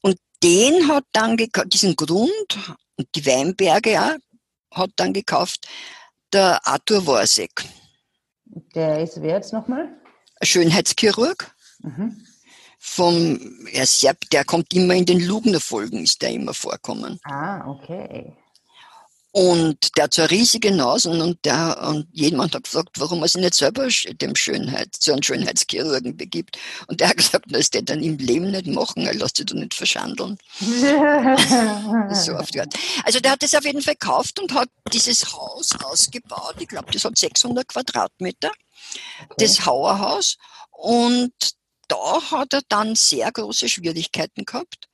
Und 0.01 0.19
den 0.43 0.89
hat 0.89 1.05
dann 1.13 1.37
diesen 1.67 1.97
Grund 1.97 2.59
und 2.97 3.09
die 3.15 3.27
Weinberge 3.27 4.01
auch, 4.01 4.79
hat 4.79 4.91
dann 4.97 5.13
gekauft 5.13 5.67
der 6.33 6.67
Arthur 6.67 7.07
Worsek. 7.07 7.65
Der 8.75 9.01
ist 9.01 9.21
wer 9.23 9.37
jetzt 9.37 9.53
nochmal? 9.53 9.89
Schönheitschirurg. 10.43 11.55
Mhm. 11.81 12.27
Vom, 12.79 13.67
er 13.73 13.87
der 14.31 14.45
kommt 14.45 14.75
immer 14.75 14.95
in 14.95 15.07
den 15.07 15.21
Lugner-Folgen, 15.21 16.03
ist 16.03 16.21
der 16.21 16.31
immer 16.31 16.53
vorkommen. 16.53 17.19
Ah, 17.25 17.67
okay. 17.67 18.37
Und 19.37 19.97
der 19.97 20.05
hat 20.05 20.14
so 20.14 20.23
riesige 20.27 20.70
Nase 20.70 21.11
und, 21.11 21.44
der, 21.44 21.77
und 21.88 22.07
jemand 22.12 22.55
hat 22.55 22.62
gefragt, 22.62 22.90
warum 22.99 23.20
er 23.20 23.27
sich 23.27 23.42
nicht 23.42 23.55
selber 23.55 23.88
dem 23.88 24.37
Schönheit, 24.37 24.94
zu 24.94 25.11
einem 25.11 25.25
Schönheitschirurgen 25.25 26.16
begibt. 26.16 26.57
Und 26.87 27.01
der 27.01 27.09
hat 27.09 27.16
gesagt, 27.16 27.47
das 27.49 27.68
der 27.68 27.83
dann 27.83 28.01
im 28.01 28.16
Leben 28.18 28.53
nicht 28.53 28.68
machen, 28.68 29.05
er 29.05 29.14
lässt 29.14 29.38
sich 29.38 29.47
doch 29.47 29.57
nicht 29.57 29.75
verschandeln. 29.75 30.38
so 30.61 32.38
die 32.53 32.61
Art. 32.61 32.75
Also 33.03 33.18
der 33.18 33.33
hat 33.33 33.42
das 33.42 33.57
auf 33.57 33.64
jeden 33.64 33.83
Fall 33.83 33.97
gekauft 33.97 34.38
und 34.38 34.55
hat 34.55 34.68
dieses 34.92 35.33
Haus 35.33 35.70
ausgebaut. 35.83 36.55
Ich 36.61 36.68
glaube, 36.68 36.92
das 36.92 37.05
hat 37.05 37.18
600 37.18 37.66
Quadratmeter, 37.66 38.53
okay. 39.25 39.35
das 39.38 39.66
Hauerhaus. 39.66 40.37
Und 40.70 41.33
da 41.88 42.23
hat 42.31 42.53
er 42.53 42.62
dann 42.68 42.94
sehr 42.94 43.33
große 43.33 43.68
Schwierigkeiten 43.68 44.44
gehabt, 44.44 44.88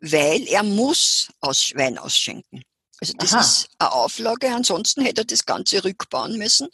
weil 0.00 0.46
er 0.48 0.64
muss 0.64 1.28
aus 1.40 1.72
Wein 1.74 1.96
ausschenken. 1.96 2.62
Also 3.00 3.12
das 3.18 3.32
Aha. 3.34 3.40
ist 3.40 3.68
eine 3.78 3.92
Auflage, 3.92 4.48
ansonsten 4.48 5.02
hätte 5.02 5.22
er 5.22 5.26
das 5.26 5.44
Ganze 5.44 5.84
rückbauen 5.84 6.38
müssen. 6.38 6.68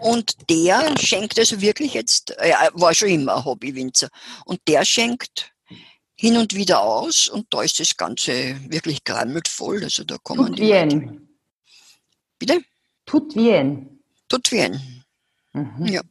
Und 0.00 0.50
der 0.50 0.98
schenkt 0.98 1.38
also 1.38 1.60
wirklich 1.60 1.94
jetzt, 1.94 2.30
er 2.30 2.70
war 2.74 2.94
schon 2.94 3.08
immer 3.08 3.36
ein 3.36 3.44
Hobbywinzer, 3.44 4.08
und 4.44 4.60
der 4.66 4.84
schenkt 4.84 5.52
hin 6.16 6.36
und 6.36 6.54
wieder 6.54 6.82
aus 6.82 7.28
und 7.28 7.46
da 7.48 7.62
ist 7.62 7.80
das 7.80 7.96
Ganze 7.96 8.56
wirklich 8.68 9.04
grammelt 9.04 9.48
voll. 9.48 9.82
Also 9.82 10.04
da 10.04 10.18
kommen 10.22 10.48
Tut 10.48 10.58
die 10.58 10.62
Wien. 10.64 11.28
Bitte? 12.38 12.60
Tut 13.06 13.34
Wien. 13.34 14.02
Tut 14.28 14.52
Wien. 14.52 15.02
Mhm. 15.54 15.86
Ja. 15.86 16.02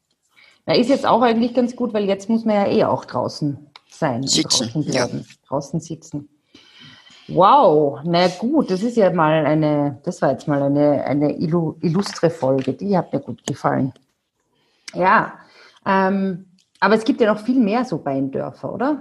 Na, 0.66 0.76
ist 0.76 0.90
jetzt 0.90 1.06
auch 1.06 1.22
eigentlich 1.22 1.54
ganz 1.54 1.76
gut, 1.76 1.94
weil 1.94 2.06
jetzt 2.06 2.28
muss 2.28 2.44
man 2.44 2.56
ja 2.56 2.68
eh 2.68 2.84
auch 2.86 3.06
draußen 3.06 3.70
sein. 3.92 4.26
Sitzen, 4.26 4.70
draußen 4.70 4.92
ja. 4.92 5.08
Draußen 5.48 5.80
sitzen. 5.80 6.30
Wow, 7.32 8.00
na 8.04 8.28
gut, 8.28 8.72
das 8.72 8.82
ist 8.82 8.98
ja 8.98 9.12
mal 9.12 9.46
eine, 9.46 10.00
das 10.04 10.22
war 10.22 10.32
jetzt 10.32 10.48
mal 10.48 10.62
eine, 10.62 11.04
eine 11.06 11.34
illustre 11.38 12.30
Folge, 12.30 12.74
die 12.74 12.98
hat 12.98 13.14
mir 13.14 13.20
gut 13.20 13.46
gefallen. 13.46 13.94
Ja, 14.94 15.40
ähm, 15.86 16.46
aber 16.80 16.96
es 16.96 17.04
gibt 17.04 17.22
ja 17.22 17.34
noch 17.34 17.44
viel 17.44 17.60
mehr 17.60 17.86
so 17.86 17.98
Beindörfer, 17.98 18.74
oder? 18.74 19.00